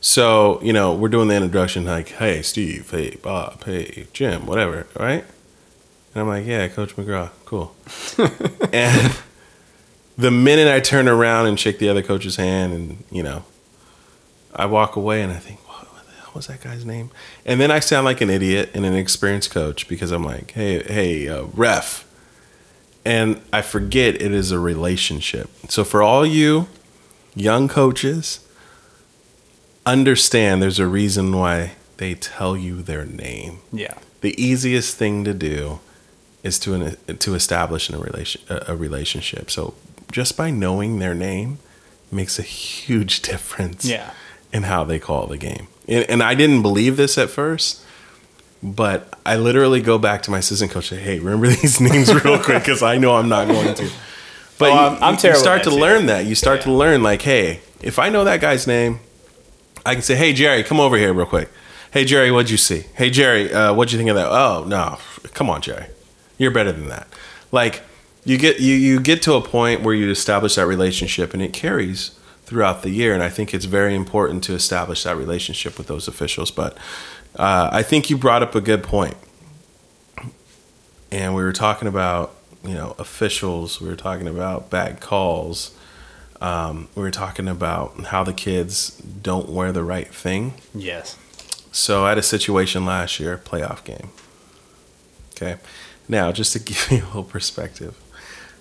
So 0.00 0.60
you 0.62 0.72
know, 0.72 0.94
we're 0.94 1.08
doing 1.08 1.28
the 1.28 1.36
introduction 1.36 1.84
like, 1.84 2.08
hey 2.08 2.42
Steve, 2.42 2.90
hey 2.90 3.16
Bob, 3.22 3.64
hey 3.64 4.06
Jim, 4.12 4.46
whatever, 4.46 4.86
right? 4.98 5.24
And 6.14 6.22
I'm 6.22 6.28
like, 6.28 6.46
yeah, 6.46 6.66
Coach 6.68 6.96
McGraw, 6.96 7.30
cool. 7.44 7.74
and 8.72 9.16
the 10.18 10.30
minute 10.30 10.68
I 10.68 10.80
turn 10.80 11.08
around 11.08 11.46
and 11.46 11.58
shake 11.58 11.78
the 11.78 11.88
other 11.88 12.02
coach's 12.02 12.36
hand, 12.36 12.72
and 12.72 13.04
you 13.10 13.22
know, 13.22 13.44
I 14.54 14.66
walk 14.66 14.96
away 14.96 15.22
and 15.22 15.32
I 15.32 15.36
think, 15.36 15.60
what, 15.68 15.86
the 16.06 16.12
hell 16.12 16.32
was 16.34 16.48
that 16.48 16.60
guy's 16.60 16.84
name? 16.84 17.10
And 17.44 17.60
then 17.60 17.70
I 17.70 17.78
sound 17.80 18.04
like 18.04 18.20
an 18.20 18.30
idiot 18.30 18.70
and 18.74 18.84
an 18.84 18.94
experienced 18.94 19.50
coach 19.50 19.88
because 19.88 20.10
I'm 20.10 20.24
like, 20.24 20.50
hey, 20.52 20.82
hey, 20.82 21.28
uh, 21.28 21.44
ref. 21.54 22.06
And 23.04 23.40
I 23.52 23.62
forget 23.62 24.16
it 24.16 24.32
is 24.32 24.50
a 24.50 24.58
relationship. 24.58 25.48
So 25.68 25.84
for 25.84 26.02
all 26.02 26.26
you 26.26 26.68
young 27.34 27.66
coaches, 27.68 28.46
understand 29.92 30.62
there's 30.62 30.78
a 30.78 30.86
reason 30.86 31.36
why 31.36 31.72
they 31.98 32.14
tell 32.14 32.56
you 32.56 32.82
their 32.82 33.04
name. 33.04 33.58
Yeah. 33.72 33.94
The 34.20 34.40
easiest 34.42 34.96
thing 34.96 35.24
to 35.24 35.34
do 35.34 35.80
is 36.42 36.58
to 36.60 36.74
an, 36.74 36.96
to 37.18 37.34
establish 37.34 37.88
in 37.90 37.96
a 37.96 37.98
relation 37.98 38.40
a 38.48 38.74
relationship. 38.76 39.50
So 39.50 39.74
just 40.12 40.36
by 40.36 40.50
knowing 40.50 40.98
their 40.98 41.14
name 41.14 41.58
makes 42.10 42.38
a 42.38 42.42
huge 42.42 43.20
difference 43.30 43.84
Yeah. 43.84 44.10
in 44.52 44.64
how 44.64 44.84
they 44.84 44.98
call 44.98 45.26
the 45.26 45.36
game. 45.38 45.68
And, 45.88 46.04
and 46.08 46.22
I 46.22 46.34
didn't 46.34 46.62
believe 46.62 46.96
this 46.96 47.18
at 47.18 47.30
first, 47.30 47.84
but 48.62 49.12
I 49.24 49.36
literally 49.36 49.80
go 49.80 49.98
back 49.98 50.22
to 50.22 50.30
my 50.30 50.38
assistant 50.38 50.70
coach 50.70 50.90
and 50.92 51.00
say, 51.00 51.04
"Hey, 51.04 51.18
remember 51.18 51.48
these 51.60 51.80
names 51.80 52.12
real 52.24 52.38
quick 52.42 52.62
because 52.64 52.82
I 52.82 52.98
know 52.98 53.16
I'm 53.16 53.28
not 53.28 53.48
going 53.48 53.74
to." 53.74 53.90
But 54.58 54.70
Oh, 54.70 54.74
you, 54.74 54.78
I'm- 54.80 54.98
I'm 55.02 55.14
you 55.14 55.20
terrible 55.20 55.40
start 55.40 55.62
to 55.64 55.70
learn 55.74 56.06
that. 56.06 56.26
You 56.26 56.34
start 56.34 56.60
to 56.62 56.72
learn 56.72 57.02
like, 57.02 57.22
"Hey, 57.22 57.60
if 57.82 57.98
I 57.98 58.08
know 58.10 58.24
that 58.24 58.40
guy's 58.40 58.66
name, 58.66 59.00
I 59.84 59.94
can 59.94 60.02
say, 60.02 60.16
"Hey, 60.16 60.32
Jerry, 60.32 60.62
come 60.62 60.80
over 60.80 60.96
here 60.96 61.12
real 61.12 61.26
quick." 61.26 61.48
Hey, 61.92 62.04
Jerry, 62.04 62.30
what'd 62.30 62.50
you 62.50 62.56
see? 62.56 62.84
Hey, 62.94 63.10
Jerry, 63.10 63.52
uh, 63.52 63.74
what'd 63.74 63.90
you 63.90 63.98
think 63.98 64.10
of 64.10 64.16
that? 64.16 64.28
Oh, 64.30 64.64
no, 64.64 64.98
come 65.34 65.50
on, 65.50 65.60
Jerry, 65.60 65.86
you're 66.38 66.52
better 66.52 66.70
than 66.70 66.88
that. 66.88 67.08
Like, 67.50 67.82
you 68.24 68.38
get 68.38 68.60
you 68.60 68.74
you 68.74 69.00
get 69.00 69.22
to 69.22 69.34
a 69.34 69.40
point 69.40 69.82
where 69.82 69.94
you 69.94 70.10
establish 70.10 70.54
that 70.54 70.66
relationship, 70.66 71.34
and 71.34 71.42
it 71.42 71.52
carries 71.52 72.12
throughout 72.44 72.82
the 72.82 72.90
year. 72.90 73.14
And 73.14 73.22
I 73.22 73.28
think 73.28 73.54
it's 73.54 73.64
very 73.64 73.94
important 73.94 74.44
to 74.44 74.54
establish 74.54 75.04
that 75.04 75.16
relationship 75.16 75.78
with 75.78 75.86
those 75.86 76.06
officials. 76.06 76.50
But 76.50 76.76
uh, 77.36 77.70
I 77.72 77.82
think 77.82 78.10
you 78.10 78.16
brought 78.16 78.42
up 78.42 78.54
a 78.54 78.60
good 78.60 78.82
point, 78.82 79.16
and 81.10 81.34
we 81.34 81.42
were 81.42 81.52
talking 81.52 81.88
about 81.88 82.34
you 82.62 82.74
know 82.74 82.94
officials. 82.98 83.80
We 83.80 83.88
were 83.88 83.96
talking 83.96 84.28
about 84.28 84.70
bad 84.70 85.00
calls. 85.00 85.74
Um, 86.40 86.88
we 86.94 87.02
were 87.02 87.10
talking 87.10 87.48
about 87.48 88.06
how 88.06 88.24
the 88.24 88.32
kids 88.32 88.90
don't 89.22 89.48
wear 89.50 89.72
the 89.72 89.84
right 89.84 90.08
thing. 90.08 90.54
Yes. 90.74 91.16
So 91.72 92.04
I 92.04 92.10
had 92.10 92.18
a 92.18 92.22
situation 92.22 92.86
last 92.86 93.20
year, 93.20 93.36
playoff 93.36 93.84
game. 93.84 94.10
Okay. 95.32 95.60
Now, 96.08 96.32
just 96.32 96.52
to 96.54 96.58
give 96.64 96.88
you 96.90 97.04
a 97.04 97.06
little 97.06 97.24
perspective, 97.24 97.96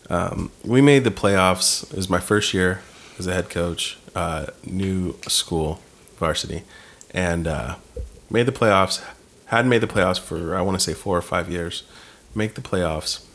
um, 0.10 0.52
we 0.64 0.82
made 0.82 1.04
the 1.04 1.12
playoffs. 1.12 1.90
It 1.92 1.96
was 1.96 2.10
my 2.10 2.20
first 2.20 2.54
year 2.54 2.82
as 3.18 3.28
a 3.28 3.34
head 3.34 3.50
coach, 3.50 3.98
uh, 4.16 4.48
new 4.66 5.16
school, 5.28 5.82
varsity, 6.18 6.64
and 7.12 7.48
uh, 7.48 7.76
made 8.30 8.46
the 8.46 8.52
playoffs. 8.52 9.04
Hadn't 9.46 9.70
made 9.70 9.82
the 9.82 9.88
playoffs 9.88 10.20
for, 10.20 10.56
I 10.56 10.62
want 10.62 10.78
to 10.78 10.84
say, 10.84 10.94
four 10.94 11.18
or 11.18 11.22
five 11.22 11.50
years. 11.50 11.84
Make 12.36 12.54
the 12.54 12.62
playoffs. 12.62 13.26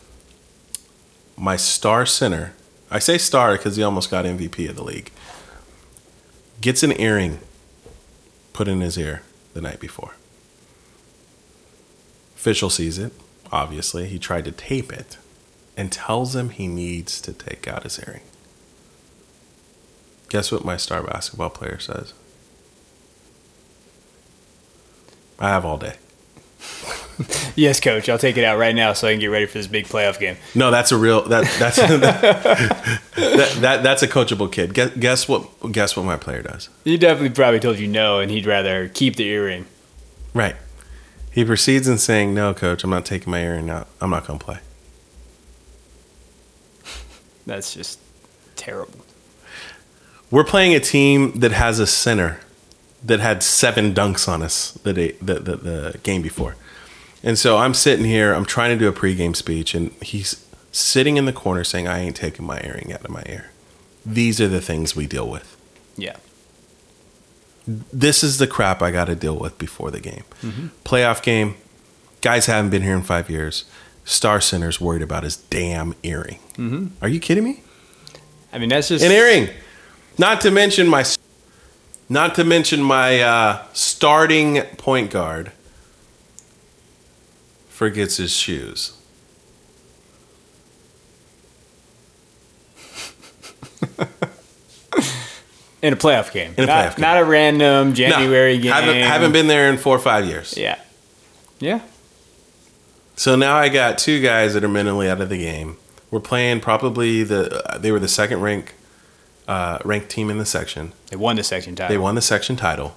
My 1.37 1.57
star 1.57 2.07
center, 2.07 2.55
I 2.91 2.99
say 2.99 3.19
star 3.19 3.57
because 3.57 3.77
he 3.77 3.83
almost 3.83 4.11
got 4.11 4.25
MVP 4.25 4.69
of 4.69 4.77
the 4.77 4.85
league, 4.85 5.11
gets 6.61 6.83
an 6.83 6.99
earring 7.01 7.41
put 8.53 8.69
in 8.69 8.81
his 8.81 8.97
ear 8.97 9.23
the 9.53 9.61
night 9.61 9.81
before. 9.81 10.15
Official 12.37 12.71
sees 12.71 12.99
it, 12.99 13.13
obviously. 13.51 14.07
He 14.07 14.19
tried 14.19 14.45
to 14.45 14.53
tape 14.53 14.93
it 14.93 15.19
and 15.77 15.91
tells 15.91 16.37
him 16.37 16.51
he 16.51 16.69
needs 16.69 17.21
to 17.23 17.33
take 17.33 17.67
out 17.67 17.83
his 17.83 17.99
earring. 17.99 18.23
Guess 20.29 20.53
what 20.53 20.65
my 20.65 20.77
star 20.77 21.03
basketball 21.03 21.51
player 21.51 21.79
says? 21.79 22.13
I 25.39 25.49
have 25.49 25.65
all 25.65 25.79
day. 25.79 25.97
Yes, 27.57 27.79
coach. 27.79 28.09
I'll 28.09 28.19
take 28.19 28.37
it 28.37 28.43
out 28.43 28.59
right 28.59 28.75
now 28.75 28.95
so 28.95 29.07
I 29.07 29.13
can 29.13 29.21
get 29.21 29.29
ready 29.29 29.47
for 29.47 29.59
this 29.59 29.69
big 29.69 29.87
playoff 29.87 30.19
game. 30.19 30.37
No, 30.57 30.73
that's 30.73 30.91
a 30.91 30.97
real 30.97 31.23
that 31.29 31.45
that's 31.59 31.77
that, 31.77 32.01
that, 33.15 33.57
that 33.61 33.83
that's 33.85 34.03
a 34.03 34.09
coachable 34.09 34.51
kid. 34.51 34.75
Guess, 34.75 34.97
guess 34.97 35.29
what? 35.29 35.71
Guess 35.71 35.97
what 35.97 36.05
my 36.05 36.17
player 36.17 36.43
does? 36.43 36.69
He 36.83 36.97
definitely 36.97 37.31
probably 37.31 37.61
told 37.61 37.79
you 37.79 37.87
no, 37.87 38.19
and 38.19 38.31
he'd 38.31 38.47
rather 38.47 38.89
keep 38.89 39.15
the 39.15 39.25
earring. 39.29 39.67
Right. 40.33 40.57
He 41.31 41.45
proceeds 41.45 41.87
in 41.87 41.99
saying, 41.99 42.35
"No, 42.35 42.55
coach, 42.55 42.83
I'm 42.83 42.91
not 42.91 43.05
taking 43.07 43.31
my 43.31 43.41
earring 43.41 43.71
out. 43.71 43.87
I'm 44.01 44.11
not 44.11 44.27
going 44.27 44.41
to 44.41 44.45
play." 44.45 44.59
That's 47.47 47.73
just 47.73 48.01
terrible. 48.57 49.05
We're 50.31 50.45
playing 50.45 50.75
a 50.75 50.81
team 50.81 51.39
that 51.39 51.53
has 51.53 51.79
a 51.79 51.87
center 51.87 52.41
that 53.05 53.21
had 53.21 53.43
seven 53.43 53.95
dunks 53.95 54.27
on 54.29 54.43
us 54.43 54.73
the 54.83 54.93
day, 54.93 55.13
the, 55.23 55.35
the, 55.35 55.57
the 55.57 55.99
game 56.03 56.23
before. 56.23 56.57
And 57.25 57.39
so 57.39 57.57
I'm 57.57 57.73
sitting 57.73 58.05
here, 58.05 58.35
I'm 58.35 58.45
trying 58.45 58.71
to 58.71 58.77
do 58.77 58.87
a 58.87 58.93
pregame 58.93 59.35
speech, 59.35 59.75
and 59.75 59.91
he's 60.03 60.47
sitting 60.73 61.17
in 61.17 61.25
the 61.25 61.33
corner 61.33 61.65
saying, 61.65 61.89
I 61.89 61.99
ain't 62.01 62.17
taking 62.17 62.45
my 62.45 62.61
earring 62.63 62.93
out 62.93 63.03
of 63.03 63.11
my 63.11 63.23
ear. 63.27 63.51
These 64.05 64.43
are 64.43 64.49
the 64.49 64.61
things 64.61 64.95
we 64.95 65.07
deal 65.07 65.27
with. 65.29 65.57
Yeah. 65.97 66.17
This 67.67 68.23
is 68.23 68.37
the 68.37 68.47
crap 68.47 68.83
I 68.83 68.91
got 68.91 69.07
to 69.07 69.15
deal 69.15 69.39
with 69.39 69.57
before 69.57 69.91
the 69.91 70.01
game. 70.01 70.25
Playoff 70.85 71.23
game, 71.23 71.55
guys 72.21 72.45
haven't 72.45 72.71
been 72.71 72.83
here 72.83 72.95
in 72.95 73.03
five 73.03 73.31
years. 73.31 73.65
Star 74.05 74.39
Center's 74.39 74.79
worried 74.79 75.01
about 75.01 75.23
his 75.23 75.37
damn 75.39 75.95
earring. 76.03 76.41
Are 77.01 77.09
you 77.09 77.21
kidding 77.21 77.45
me? 77.45 77.63
I 78.53 78.59
mean, 78.59 78.69
that's 78.69 78.89
just 78.89 79.03
an 79.03 79.11
earring. 79.11 79.49
Not 80.19 80.43
to 80.43 80.51
mention 80.51 80.87
my, 80.89 81.07
not 82.11 82.35
to 82.35 82.45
mention 82.45 82.83
my 82.83 83.23
uh, 83.23 83.63
starting 83.73 84.61
point 84.77 85.11
guard 85.11 85.53
forgets 87.75 88.19
his 88.19 88.31
shoes. 88.31 88.93
in 95.83 95.93
a 95.93 95.97
playoff 95.97 96.33
game. 96.33 96.55
In 96.57 96.65
a 96.65 96.67
not, 96.69 96.77
playoff 96.87 96.97
game. 96.97 97.03
not 97.03 97.19
a 97.19 97.25
random 97.25 97.89
No, 97.89 97.95
January 97.95 98.59
game. 98.59 98.73
Haven't, 98.73 98.97
haven't 98.97 99.33
been 99.33 99.49
there 99.49 99.71
in 99.71 99.77
four 99.77 99.97
or 99.97 99.99
five 99.99 100.25
years. 100.25 100.57
Yeah. 100.57 100.79
Yeah. 101.59 101.81
So 103.17 103.35
now 103.35 103.57
I 103.57 103.69
got 103.69 103.99
two 103.99 104.23
guys 104.23 104.55
that 104.55 104.63
are 104.63 104.69
mentally 104.69 105.09
out 105.09 105.21
of 105.21 105.29
the 105.29 105.39
game. 105.39 105.77
We're 106.11 106.21
playing 106.21 106.61
probably 106.61 107.25
the 107.25 107.61
uh, 107.69 107.79
they 107.79 107.91
were 107.91 107.99
the 107.99 108.09
second 108.09 108.41
rank 108.41 108.75
uh, 109.49 109.79
ranked 109.85 110.11
team 110.11 110.31
in 110.31 110.39
the 110.39 110.47
section. 110.47 110.93
They 111.09 111.17
won 111.17 111.37
the 111.37 111.43
section 111.43 111.75
title. 111.75 111.93
They 111.93 111.99
won 111.99 112.15
the 112.15 112.23
section 112.23 112.55
title. 112.57 112.97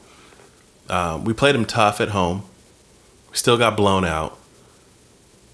Um, 0.88 1.26
we 1.26 1.34
played 1.34 1.56
them 1.56 1.66
tough 1.66 2.00
at 2.00 2.10
home. 2.10 2.44
We 3.32 3.38
still 3.38 3.58
got 3.58 3.76
blown 3.76 4.06
out, 4.06 4.38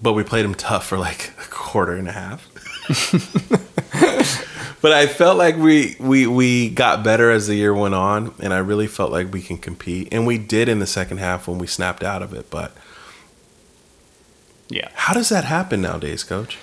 but 0.04 0.12
we 0.12 0.22
played 0.22 0.44
them 0.44 0.54
tough 0.54 0.86
for 0.86 0.98
like 0.98 1.32
a 1.40 1.48
quarter 1.50 1.94
and 1.94 2.06
a 2.06 2.12
half. 2.12 2.46
but 4.82 4.92
I 4.92 5.06
felt 5.06 5.38
like 5.38 5.56
we 5.56 5.96
we 5.98 6.26
we 6.26 6.68
got 6.68 7.02
better 7.02 7.30
as 7.30 7.46
the 7.46 7.54
year 7.54 7.72
went 7.74 7.94
on, 7.94 8.34
and 8.40 8.52
I 8.52 8.58
really 8.58 8.86
felt 8.86 9.10
like 9.10 9.32
we 9.32 9.40
can 9.42 9.56
compete, 9.58 10.08
and 10.12 10.26
we 10.26 10.36
did 10.38 10.68
in 10.68 10.78
the 10.78 10.86
second 10.86 11.18
half 11.18 11.48
when 11.48 11.58
we 11.58 11.66
snapped 11.66 12.04
out 12.04 12.22
of 12.22 12.34
it. 12.34 12.50
But 12.50 12.76
Yeah. 14.68 14.88
how 14.94 15.14
does 15.14 15.30
that 15.30 15.44
happen 15.44 15.80
nowadays, 15.80 16.22
Coach? 16.22 16.58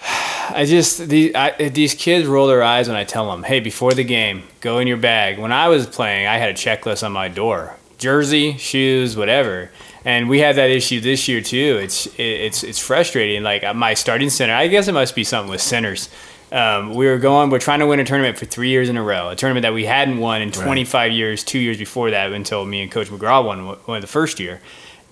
I 0.50 0.64
just 0.66 1.08
these 1.08 1.34
I, 1.34 1.70
these 1.70 1.94
kids 1.94 2.26
roll 2.28 2.46
their 2.46 2.62
eyes 2.62 2.88
when 2.88 2.96
I 2.96 3.04
tell 3.04 3.30
them, 3.30 3.42
"Hey, 3.44 3.60
before 3.60 3.92
the 3.94 4.04
game, 4.04 4.42
go 4.60 4.78
in 4.78 4.86
your 4.86 4.98
bag." 4.98 5.38
When 5.38 5.50
I 5.50 5.68
was 5.68 5.86
playing, 5.86 6.26
I 6.26 6.36
had 6.36 6.50
a 6.50 6.54
checklist 6.54 7.02
on 7.02 7.12
my 7.12 7.28
door: 7.28 7.76
jersey, 7.98 8.58
shoes, 8.58 9.16
whatever. 9.16 9.70
And 10.06 10.28
we 10.28 10.38
had 10.38 10.54
that 10.54 10.70
issue 10.70 11.00
this 11.00 11.26
year 11.26 11.40
too. 11.40 11.78
It's 11.82 12.06
it's 12.16 12.62
it's 12.62 12.78
frustrating. 12.78 13.42
Like 13.42 13.64
uh, 13.64 13.74
my 13.74 13.94
starting 13.94 14.30
center, 14.30 14.54
I 14.54 14.68
guess 14.68 14.86
it 14.86 14.92
must 14.92 15.16
be 15.16 15.24
something 15.24 15.50
with 15.50 15.60
centers. 15.60 16.08
Um, 16.52 16.94
we 16.94 17.06
were 17.06 17.18
going, 17.18 17.50
we're 17.50 17.58
trying 17.58 17.80
to 17.80 17.88
win 17.88 17.98
a 17.98 18.04
tournament 18.04 18.38
for 18.38 18.44
three 18.44 18.68
years 18.68 18.88
in 18.88 18.96
a 18.96 19.02
row, 19.02 19.30
a 19.30 19.34
tournament 19.34 19.62
that 19.62 19.74
we 19.74 19.84
hadn't 19.84 20.18
won 20.18 20.42
in 20.42 20.52
25 20.52 21.10
years, 21.10 21.42
two 21.42 21.58
years 21.58 21.76
before 21.76 22.12
that, 22.12 22.32
until 22.32 22.64
me 22.64 22.82
and 22.82 22.90
Coach 22.90 23.08
McGraw 23.08 23.44
won 23.44 23.66
one 23.66 24.00
the 24.00 24.06
first 24.06 24.38
year. 24.38 24.60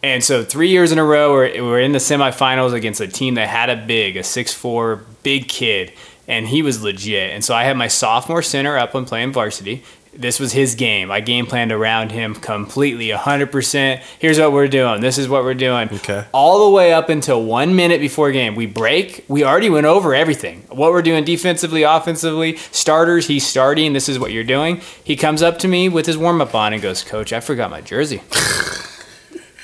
And 0.01 0.23
so 0.23 0.45
three 0.45 0.69
years 0.69 0.93
in 0.93 0.99
a 0.99 1.05
row, 1.05 1.33
we're, 1.33 1.65
we're 1.65 1.81
in 1.81 1.91
the 1.91 1.99
semifinals 1.99 2.73
against 2.73 3.01
a 3.01 3.09
team 3.09 3.35
that 3.35 3.49
had 3.49 3.69
a 3.69 3.77
big, 3.77 4.17
a 4.17 4.23
six-four 4.23 5.05
big 5.25 5.49
kid, 5.49 5.93
and 6.29 6.47
he 6.47 6.63
was 6.63 6.85
legit. 6.85 7.33
And 7.33 7.45
so 7.45 7.53
I 7.53 7.65
had 7.65 7.77
my 7.77 7.89
sophomore 7.89 8.43
center 8.43 8.79
up 8.79 8.95
and 8.95 9.05
playing 9.05 9.33
varsity. 9.33 9.83
This 10.17 10.39
was 10.41 10.53
his 10.53 10.75
game. 10.75 11.11
I 11.11 11.21
game 11.21 11.47
planned 11.47 11.73
around 11.73 12.13
him 12.13 12.35
completely, 12.35 13.09
100%. 13.09 14.03
Here's 14.19 14.39
what 14.39 14.53
we're 14.53 14.69
doing. 14.69 15.01
This 15.01 15.19
is 15.19 15.29
what 15.29 15.45
we're 15.45 15.55
doing. 15.55 15.89
Okay. 15.93 16.27
All 16.33 16.65
the 16.65 16.71
way 16.75 16.93
up 16.93 17.09
until 17.09 17.43
one 17.45 17.75
minute 17.77 18.01
before 18.01 18.31
game. 18.33 18.55
We 18.55 18.67
break. 18.67 19.25
We 19.29 19.45
already 19.45 19.71
went 19.71 19.87
over 19.87 20.15
everything. 20.15 20.63
What 20.71 20.93
we're 20.93 21.03
doing 21.03 21.25
defensively, 21.25 21.83
offensively, 21.83 22.57
starters, 22.57 23.27
he's 23.27 23.47
starting. 23.47 23.93
This 23.93 24.09
is 24.09 24.19
what 24.19 24.33
you're 24.33 24.45
doing. 24.45 24.81
He 25.03 25.17
comes 25.17 25.43
up 25.43 25.59
to 25.61 25.69
me 25.69 25.89
with 25.89 26.07
his 26.07 26.17
warm 26.17 26.41
up 26.41 26.55
on 26.55 26.73
and 26.73 26.83
goes, 26.83 27.03
Coach, 27.03 27.33
I 27.33 27.41
forgot 27.41 27.71
my 27.71 27.81
jersey. 27.81 28.23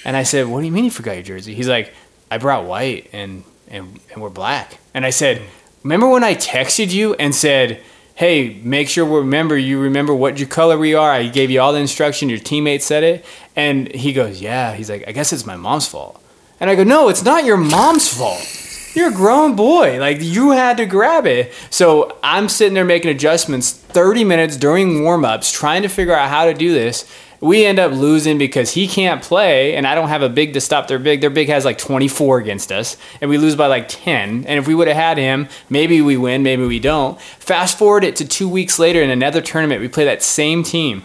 And 0.05 0.17
I 0.17 0.23
said, 0.23 0.47
"What 0.49 0.61
do 0.61 0.67
you 0.67 0.73
mean 0.73 0.85
you 0.85 0.91
forgot 0.91 1.13
your 1.13 1.23
jersey?" 1.23 1.55
He's 1.55 1.69
like, 1.69 1.93
"I 2.31 2.39
brought 2.39 2.65
white 2.65 3.09
and 3.13 3.45
and 3.69 4.01
and 4.13 4.23
we're 4.23 4.31
black." 4.31 4.79
And 4.95 5.05
I 5.05 5.11
said, 5.11 5.43
"Remember 5.83 6.09
when 6.09 6.25
I 6.25 6.35
texted 6.35 6.91
you 6.91 7.15
and 7.15 7.35
said, 7.35 7.81
"Hey, 8.21 8.61
make 8.63 8.91
sure 8.91 9.07
remember 9.07 9.57
you 9.57 9.81
remember 9.81 10.15
what 10.15 10.39
your 10.39 10.47
color 10.47 10.77
we 10.77 10.93
are." 10.95 11.11
I 11.11 11.29
gave 11.29 11.51
you 11.51 11.59
all 11.63 11.73
the 11.73 11.79
instruction. 11.79 12.29
Your 12.29 12.39
teammate 12.39 12.83
said 12.83 13.03
it, 13.03 13.25
and 13.57 13.91
he 13.95 14.13
goes, 14.13 14.43
"Yeah." 14.43 14.75
He's 14.75 14.91
like, 14.91 15.05
"I 15.09 15.13
guess 15.13 15.33
it's 15.33 15.47
my 15.47 15.57
mom's 15.57 15.87
fault." 15.87 16.21
And 16.61 16.69
I 16.69 16.75
go, 16.75 16.85
"No, 16.85 17.09
it's 17.09 17.25
not 17.25 17.47
your 17.47 17.57
mom's 17.57 18.09
fault." 18.11 18.60
You're 18.95 19.11
a 19.11 19.15
grown 19.15 19.55
boy. 19.55 20.01
Like 20.01 20.19
you 20.21 20.51
had 20.51 20.77
to 20.79 20.87
grab 20.87 21.27
it. 21.27 21.53
So 21.71 22.19
I'm 22.23 22.49
sitting 22.49 22.75
there 22.75 22.85
making 22.85 23.11
adjustments 23.11 23.73
30 23.73 24.25
minutes 24.25 24.57
during 24.57 25.03
warm-ups 25.03 25.53
trying 25.53 25.83
to 25.83 25.89
figure 25.89 26.15
out 26.15 26.29
how 26.29 26.47
to 26.47 26.55
do 26.55 26.73
this. 26.73 27.11
We 27.41 27.65
end 27.65 27.79
up 27.79 27.93
losing 27.93 28.37
because 28.37 28.73
he 28.73 28.87
can't 28.87 29.23
play 29.23 29.75
and 29.75 29.87
I 29.87 29.95
don't 29.95 30.09
have 30.09 30.23
a 30.23 30.29
big 30.29 30.53
to 30.55 30.61
stop 30.61 30.89
their 30.89 30.99
big. 30.99 31.21
Their 31.21 31.31
big 31.31 31.49
has 31.49 31.65
like 31.65 31.79
24 31.79 32.39
against 32.39 32.71
us 32.71 32.97
and 33.21 33.31
we 33.31 33.39
lose 33.39 33.57
by 33.57 33.67
like 33.67 33.89
10. 33.89 34.45
And 34.45 34.59
if 34.59 34.67
we 34.67 34.75
would 34.75 34.89
have 34.89 34.97
had 34.97 35.17
him, 35.19 35.49
maybe 35.71 36.03
we 36.03 36.17
win, 36.17 36.43
maybe 36.43 36.67
we 36.67 36.81
don't. 36.81 37.19
Fast 37.21 37.79
forward 37.79 38.05
it 38.05 38.17
to 38.17 38.27
2 38.27 38.49
weeks 38.49 38.79
later 38.79 39.01
in 39.01 39.09
another 39.09 39.41
tournament, 39.41 39.81
we 39.81 39.89
play 39.89 40.05
that 40.05 40.23
same 40.23 40.63
team. 40.63 41.03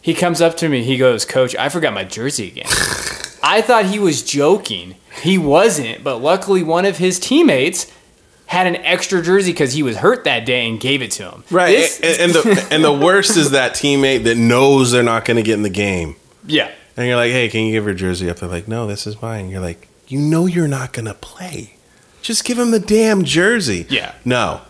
He 0.00 0.12
comes 0.12 0.42
up 0.42 0.58
to 0.58 0.68
me. 0.68 0.84
He 0.84 0.98
goes, 0.98 1.24
"Coach, 1.24 1.56
I 1.56 1.70
forgot 1.70 1.94
my 1.94 2.04
jersey 2.04 2.48
again." 2.48 2.66
I 3.42 3.62
thought 3.62 3.86
he 3.86 3.98
was 3.98 4.22
joking. 4.22 4.96
He 5.22 5.38
wasn't, 5.38 6.02
but 6.04 6.18
luckily 6.18 6.62
one 6.62 6.84
of 6.84 6.98
his 6.98 7.18
teammates 7.18 7.90
had 8.46 8.66
an 8.66 8.76
extra 8.76 9.22
jersey 9.22 9.52
because 9.52 9.72
he 9.72 9.82
was 9.82 9.96
hurt 9.96 10.24
that 10.24 10.44
day 10.44 10.68
and 10.68 10.78
gave 10.78 11.00
it 11.02 11.10
to 11.12 11.30
him. 11.30 11.44
Right, 11.50 11.70
This- 11.76 12.00
and, 12.00 12.20
and 12.20 12.32
the 12.32 12.68
and 12.72 12.84
the 12.84 12.92
worst 12.92 13.36
is 13.36 13.52
that 13.52 13.72
teammate 13.74 14.24
that 14.24 14.36
knows 14.36 14.92
they're 14.92 15.02
not 15.02 15.24
going 15.24 15.36
to 15.38 15.42
get 15.42 15.54
in 15.54 15.62
the 15.62 15.70
game, 15.70 16.16
yeah. 16.46 16.70
and 16.96 17.06
you're 17.06 17.16
like, 17.16 17.32
"Hey, 17.32 17.48
can 17.48 17.62
you 17.64 17.72
give 17.72 17.84
your 17.84 17.94
jersey 17.94 18.28
up?" 18.28 18.38
They're 18.38 18.48
like, 18.48 18.68
"No, 18.68 18.86
this 18.86 19.06
is 19.06 19.20
mine." 19.22 19.48
You're 19.48 19.60
like, 19.62 19.88
"You 20.08 20.18
know 20.18 20.46
you're 20.46 20.68
not 20.68 20.92
going 20.92 21.06
to 21.06 21.14
play." 21.14 21.74
Just 22.22 22.44
give 22.44 22.58
him 22.58 22.70
the 22.70 22.80
damn 22.80 23.24
jersey. 23.24 23.86
Yeah. 23.88 24.14
No. 24.24 24.60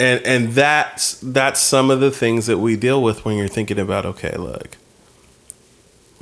And 0.00 0.20
and 0.24 0.48
that's 0.52 1.14
that's 1.20 1.60
some 1.60 1.90
of 1.90 2.00
the 2.00 2.10
things 2.10 2.46
that 2.46 2.58
we 2.58 2.76
deal 2.76 3.02
with 3.02 3.24
when 3.24 3.36
you're 3.36 3.46
thinking 3.48 3.78
about 3.78 4.04
okay, 4.04 4.36
look. 4.36 4.76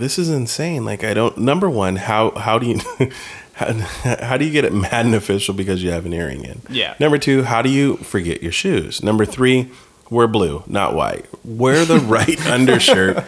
This 0.01 0.19
is 0.19 0.29
insane. 0.31 0.85
Like 0.85 1.05
I 1.05 1.15
don't 1.15 1.39
number 1.39 1.69
one, 1.71 1.97
how 1.97 2.31
how 2.33 2.59
do 2.59 2.67
you 2.67 2.81
how, 3.53 3.73
how 4.03 4.37
do 4.37 4.45
you 4.45 4.51
get 4.51 4.65
it 4.65 4.73
mad 4.73 5.05
and 5.07 5.15
official 5.15 5.55
because 5.55 5.83
you 5.83 5.91
have 5.91 6.07
an 6.07 6.13
earring 6.13 6.45
in? 6.45 6.63
Yeah. 6.71 6.95
Number 6.99 7.19
two, 7.19 7.43
how 7.45 7.63
do 7.63 7.69
you 7.71 7.97
forget 7.99 8.43
your 8.43 8.53
shoes? 8.53 9.03
Number 9.03 9.25
three, 9.25 9.71
wear 10.09 10.27
blue, 10.27 10.63
not 10.67 10.95
white. 10.95 11.27
Wear 11.45 11.85
the 11.85 11.99
right 12.01 12.45
undershirt. 12.47 13.23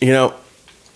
You 0.00 0.12
know, 0.12 0.34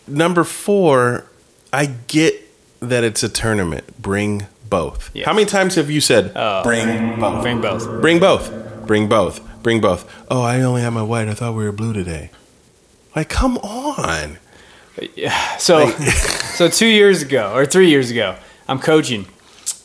number 0.09 0.45
four, 0.45 1.27
I 1.73 1.87
get 2.07 2.41
that 2.81 3.05
it's 3.05 3.23
a 3.23 3.29
tournament. 3.29 4.01
Bring 4.01 4.47
both. 4.71 5.11
Yes. 5.15 5.27
How 5.27 5.35
many 5.35 5.47
times 5.47 5.75
have 5.75 5.91
you 5.91 6.01
said 6.01 6.33
Oh. 6.35 6.63
bring 6.63 7.21
both? 7.21 7.43
Bring 7.43 7.61
both. 7.61 8.01
Bring 8.01 8.19
both. 8.19 8.87
Bring 8.87 9.09
both. 9.09 9.63
Bring 9.63 9.81
both. 9.81 10.25
Oh, 10.31 10.43
I 10.43 10.61
only 10.63 10.83
have 10.83 10.93
my 10.93 11.03
white. 11.03 11.29
I 11.29 11.35
thought 11.35 11.55
we 11.55 11.65
were 11.65 11.73
blue 11.73 11.93
today. 11.93 12.31
Like, 13.15 13.29
come 13.29 13.59
on. 13.59 14.39
So, 15.59 15.89
so 15.91 16.69
two 16.69 16.87
years 16.87 17.23
ago 17.23 17.53
or 17.55 17.65
three 17.65 17.89
years 17.89 18.11
ago, 18.11 18.37
I'm 18.69 18.79
coaching 18.79 19.27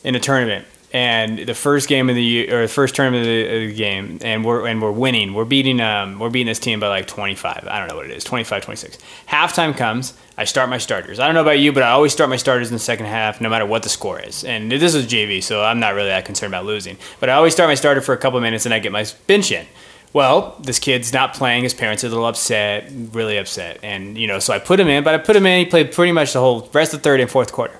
in 0.04 0.14
a 0.14 0.20
tournament, 0.20 0.66
and 0.92 1.38
the 1.38 1.54
first 1.54 1.88
game 1.88 2.10
of 2.10 2.16
the 2.16 2.22
year 2.22 2.58
or 2.58 2.62
the 2.62 2.68
first 2.68 2.94
tournament 2.94 3.22
of 3.22 3.26
the, 3.26 3.46
of 3.46 3.68
the 3.70 3.74
game, 3.74 4.18
and 4.22 4.44
we're 4.44 4.66
and 4.66 4.82
we're 4.82 4.90
winning. 4.90 5.32
We're 5.32 5.44
beating 5.44 5.80
um 5.80 6.18
we're 6.18 6.30
beating 6.30 6.48
this 6.48 6.58
team 6.58 6.80
by 6.80 6.88
like 6.88 7.06
25. 7.06 7.66
I 7.70 7.78
don't 7.78 7.88
know 7.88 7.96
what 7.96 8.06
it 8.06 8.12
is, 8.12 8.24
25, 8.24 8.64
26. 8.64 8.98
Halftime 9.28 9.76
comes. 9.76 10.14
I 10.36 10.44
start 10.44 10.68
my 10.70 10.78
starters. 10.78 11.20
I 11.20 11.26
don't 11.26 11.34
know 11.34 11.42
about 11.42 11.58
you, 11.58 11.72
but 11.72 11.82
I 11.82 11.90
always 11.90 12.12
start 12.12 12.30
my 12.30 12.36
starters 12.36 12.68
in 12.68 12.74
the 12.74 12.80
second 12.80 13.06
half, 13.06 13.40
no 13.40 13.48
matter 13.48 13.66
what 13.66 13.82
the 13.82 13.88
score 13.88 14.20
is. 14.20 14.44
And 14.44 14.70
this 14.72 14.94
is 14.94 15.06
JV, 15.06 15.42
so 15.42 15.62
I'm 15.62 15.80
not 15.80 15.94
really 15.94 16.08
that 16.08 16.24
concerned 16.24 16.52
about 16.52 16.64
losing. 16.64 16.96
But 17.20 17.28
I 17.28 17.34
always 17.34 17.52
start 17.52 17.68
my 17.68 17.74
starter 17.74 18.00
for 18.00 18.14
a 18.14 18.18
couple 18.18 18.38
of 18.38 18.42
minutes, 18.42 18.64
and 18.64 18.74
I 18.74 18.78
get 18.78 18.92
my 18.92 19.06
bench 19.26 19.52
in. 19.52 19.66
Well, 20.12 20.56
this 20.60 20.80
kid's 20.80 21.12
not 21.12 21.34
playing. 21.34 21.62
His 21.62 21.74
parents 21.74 22.02
are 22.02 22.08
a 22.08 22.10
little 22.10 22.26
upset, 22.26 22.90
really 23.12 23.38
upset, 23.38 23.78
and 23.82 24.18
you 24.18 24.26
know, 24.26 24.40
so 24.40 24.52
I 24.52 24.58
put 24.58 24.80
him 24.80 24.88
in. 24.88 25.04
But 25.04 25.14
I 25.14 25.18
put 25.18 25.36
him 25.36 25.46
in. 25.46 25.64
He 25.64 25.70
played 25.70 25.92
pretty 25.92 26.12
much 26.12 26.32
the 26.32 26.40
whole 26.40 26.68
rest 26.72 26.92
of 26.92 27.00
the 27.00 27.04
third 27.04 27.20
and 27.20 27.30
fourth 27.30 27.52
quarter. 27.52 27.78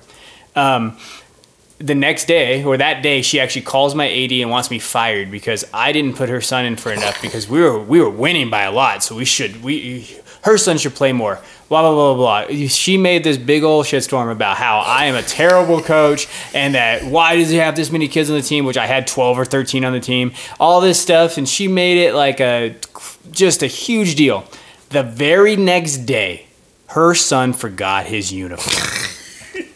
Um, 0.55 0.97
the 1.77 1.95
next 1.95 2.25
day 2.25 2.63
or 2.63 2.77
that 2.77 3.01
day, 3.01 3.21
she 3.21 3.39
actually 3.39 3.63
calls 3.63 3.95
my 3.95 4.09
AD 4.09 4.31
and 4.31 4.49
wants 4.49 4.71
me 4.71 4.79
fired 4.79 5.31
because 5.31 5.65
I 5.73 5.91
didn't 5.91 6.15
put 6.15 6.29
her 6.29 6.41
son 6.41 6.65
in 6.65 6.75
for 6.75 6.91
enough 6.91 7.21
because 7.21 7.49
we 7.49 7.59
were 7.59 7.79
we 7.79 7.99
were 7.99 8.09
winning 8.09 8.49
by 8.49 8.63
a 8.63 8.71
lot. 8.71 9.03
So 9.03 9.15
we 9.15 9.25
should 9.25 9.63
we 9.63 10.17
her 10.43 10.57
son 10.57 10.77
should 10.77 10.95
play 10.95 11.11
more. 11.11 11.39
Blah 11.71 11.83
blah 11.83 12.13
blah 12.13 12.43
blah. 12.45 12.67
She 12.67 12.97
made 12.97 13.23
this 13.23 13.37
big 13.37 13.63
old 13.63 13.85
shitstorm 13.85 14.29
about 14.29 14.57
how 14.57 14.79
I 14.79 15.05
am 15.05 15.15
a 15.15 15.21
terrible 15.21 15.81
coach 15.81 16.27
and 16.53 16.75
that 16.75 17.05
why 17.05 17.37
does 17.37 17.49
he 17.49 17.55
have 17.55 17.77
this 17.77 17.93
many 17.93 18.09
kids 18.09 18.29
on 18.29 18.35
the 18.35 18.41
team, 18.41 18.65
which 18.65 18.75
I 18.75 18.87
had 18.87 19.07
twelve 19.07 19.39
or 19.39 19.45
thirteen 19.45 19.85
on 19.85 19.93
the 19.93 20.01
team. 20.01 20.33
All 20.59 20.81
this 20.81 20.99
stuff, 20.99 21.37
and 21.37 21.47
she 21.47 21.69
made 21.69 21.97
it 21.97 22.13
like 22.13 22.41
a 22.41 22.75
just 23.31 23.63
a 23.63 23.67
huge 23.67 24.15
deal. 24.15 24.43
The 24.89 25.01
very 25.01 25.55
next 25.55 25.99
day, 25.99 26.47
her 26.87 27.15
son 27.15 27.53
forgot 27.53 28.05
his 28.05 28.33
uniform 28.33 28.85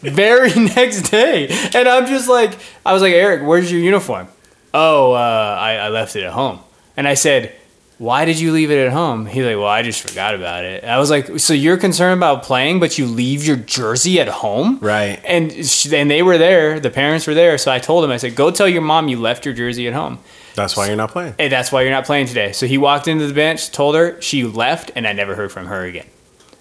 very 0.02 0.52
next 0.54 1.10
day. 1.10 1.48
And 1.74 1.88
I'm 1.88 2.04
just 2.04 2.28
like, 2.28 2.58
I 2.84 2.92
was 2.92 3.00
like, 3.00 3.14
Eric, 3.14 3.48
where's 3.48 3.72
your 3.72 3.80
uniform? 3.80 4.28
Oh, 4.74 5.12
uh, 5.12 5.58
I, 5.58 5.76
I 5.76 5.88
left 5.88 6.14
it 6.14 6.24
at 6.24 6.34
home. 6.34 6.58
And 6.94 7.08
I 7.08 7.14
said, 7.14 7.54
why 7.98 8.26
did 8.26 8.38
you 8.38 8.52
leave 8.52 8.70
it 8.70 8.78
at 8.86 8.92
home? 8.92 9.24
He's 9.24 9.44
like, 9.44 9.56
well, 9.56 9.66
I 9.66 9.82
just 9.82 10.06
forgot 10.06 10.34
about 10.34 10.64
it. 10.64 10.84
I 10.84 10.98
was 10.98 11.08
like, 11.08 11.38
so 11.38 11.54
you're 11.54 11.78
concerned 11.78 12.18
about 12.18 12.42
playing, 12.42 12.78
but 12.78 12.98
you 12.98 13.06
leave 13.06 13.46
your 13.46 13.56
jersey 13.56 14.20
at 14.20 14.28
home? 14.28 14.78
Right. 14.80 15.20
And, 15.24 15.50
and 15.92 16.10
they 16.10 16.22
were 16.22 16.36
there, 16.36 16.78
the 16.78 16.90
parents 16.90 17.26
were 17.26 17.34
there. 17.34 17.56
So 17.56 17.72
I 17.72 17.78
told 17.78 18.04
him, 18.04 18.10
I 18.10 18.18
said, 18.18 18.36
go 18.36 18.50
tell 18.50 18.68
your 18.68 18.82
mom 18.82 19.08
you 19.08 19.18
left 19.18 19.46
your 19.46 19.54
jersey 19.54 19.88
at 19.88 19.94
home. 19.94 20.18
That's 20.54 20.76
why 20.76 20.86
you're 20.86 20.96
not 20.96 21.10
playing. 21.10 21.34
Hey, 21.38 21.48
that's 21.48 21.72
why 21.72 21.82
you're 21.82 21.90
not 21.90 22.04
playing 22.04 22.26
today. 22.26 22.52
So 22.52 22.66
he 22.66 22.78
walked 22.78 23.08
into 23.08 23.26
the 23.26 23.34
bench, 23.34 23.70
told 23.70 23.94
her, 23.94 24.20
she 24.20 24.44
left, 24.44 24.90
and 24.94 25.06
I 25.06 25.12
never 25.12 25.34
heard 25.34 25.52
from 25.52 25.66
her 25.66 25.84
again. 25.84 26.06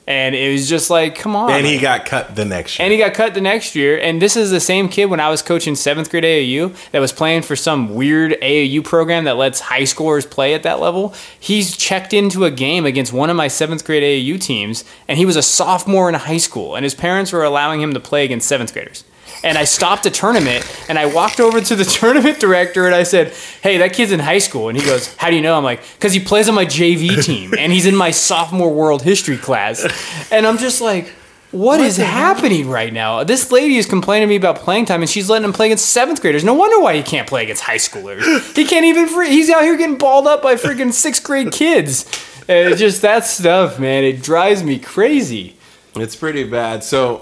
And 0.08 0.36
it 0.36 0.52
was 0.52 0.70
just 0.70 0.91
like, 0.91 1.15
come 1.15 1.36
on. 1.36 1.50
And 1.50 1.65
he 1.65 1.80
got 1.80 2.06
cut 2.06 2.36
the 2.36 2.46
next 2.46 2.78
year. 2.78 2.86
And 2.86 2.91
he 2.91 3.00
got 3.00 3.15
cut 3.15 3.34
the 3.34 3.41
next 3.41 3.76
year. 3.76 4.00
And 4.00 4.22
this 4.22 4.38
is 4.38 4.52
the 4.52 4.60
same 4.60 4.88
kid 4.88 5.06
when 5.06 5.20
I 5.20 5.30
was 5.30 5.41
coaching 5.41 5.74
seventh 5.74 6.12
grade 6.12 6.24
AAU 6.24 6.76
that 6.91 7.00
was 7.00 7.12
playing 7.12 7.41
for 7.41 7.56
some 7.56 7.96
weird 7.96 8.34
AAU 8.34 8.84
program 8.84 9.24
that 9.24 9.36
lets 9.38 9.62
high 9.62 9.82
schoolers 9.82 10.30
play 10.30 10.54
at 10.54 10.62
that 10.62 10.80
level. 10.80 11.15
He's 11.39 11.76
checked 11.76 12.13
into 12.13 12.46
a 12.46 12.52
game 12.52 12.86
against 12.86 13.13
one 13.13 13.32
of 13.32 13.36
my 13.36 13.48
seventh 13.48 13.84
grade 13.84 14.04
AAU 14.04 14.39
teams, 14.39 14.84
and 15.08 15.18
he 15.18 15.26
was 15.26 15.36
a 15.36 15.41
sophomore 15.41 16.08
in 16.08 16.15
high 16.15 16.38
school, 16.38 16.76
and 16.76 16.84
his 16.84 16.94
parents 16.94 17.32
were 17.32 17.44
allowing 17.44 17.82
him 17.82 17.94
to 17.96 18.00
play 18.00 18.24
against 18.26 18.48
seventh 18.48 18.74
graders. 18.74 19.04
And 19.45 19.58
I 19.58 19.63
stopped 19.63 20.03
the 20.03 20.10
tournament 20.10 20.65
and 20.89 20.99
I 20.99 21.05
walked 21.05 21.39
over 21.39 21.62
to 21.62 21.75
the 21.75 21.86
tournament 21.99 22.39
director 22.39 22.86
and 22.88 22.95
I 22.95 23.03
said, 23.03 23.31
Hey, 23.62 23.77
that 23.77 23.93
kid's 23.93 24.12
in 24.12 24.19
high 24.19 24.39
school. 24.39 24.67
And 24.67 24.77
he 24.77 24.84
goes, 24.84 25.15
How 25.15 25.29
do 25.29 25.36
you 25.36 25.41
know? 25.41 25.55
I'm 25.55 25.63
like, 25.63 25.81
Because 25.93 26.13
he 26.13 26.19
plays 26.19 26.49
on 26.49 26.55
my 26.55 26.65
JV 26.65 27.23
team 27.23 27.53
and 27.58 27.71
he's 27.71 27.86
in 27.86 27.95
my 27.95 28.12
sophomore 28.12 28.73
world 28.73 29.03
history 29.03 29.38
class. 29.38 29.86
And 30.31 30.45
I'm 30.45 30.58
just 30.58 30.81
like, 30.81 31.13
what 31.51 31.79
is 31.79 31.95
happening 31.95 32.67
right 32.67 32.91
now? 32.91 33.23
This 33.23 33.49
lady 33.49 33.77
is 33.77 33.86
complaining 33.86 34.27
to 34.27 34.29
me 34.29 34.36
about 34.36 34.58
playing 34.58 34.88
time, 34.88 35.01
and 35.01 35.10
she's 35.10 35.29
letting 35.29 35.45
him 35.45 35.53
play 35.53 35.67
against 35.67 35.86
seventh 35.86 36.19
graders. 36.19 36.43
No 36.43 36.53
wonder 36.53 36.81
why 36.81 36.97
he 36.97 37.03
can't 37.03 37.29
play 37.29 37.43
against 37.43 37.63
high 37.63 37.77
schoolers. 37.77 38.55
He 38.58 38.65
can't 38.65 38.84
even. 38.84 39.08
Free, 39.08 39.29
he's 39.29 39.49
out 39.49 39.62
here 39.62 39.77
getting 39.77 39.97
balled 39.97 40.27
up 40.27 40.41
by 40.41 40.55
freaking 40.55 40.91
sixth 40.91 41.23
grade 41.23 41.53
kids. 41.53 42.03
And 42.49 42.73
it 42.73 42.77
just 42.77 43.01
that 43.03 43.25
stuff, 43.25 43.79
man. 43.79 44.03
It 44.03 44.21
drives 44.21 44.63
me 44.63 44.79
crazy. 44.79 45.55
It's 45.95 46.15
pretty 46.15 46.43
bad. 46.43 46.84
So, 46.84 47.21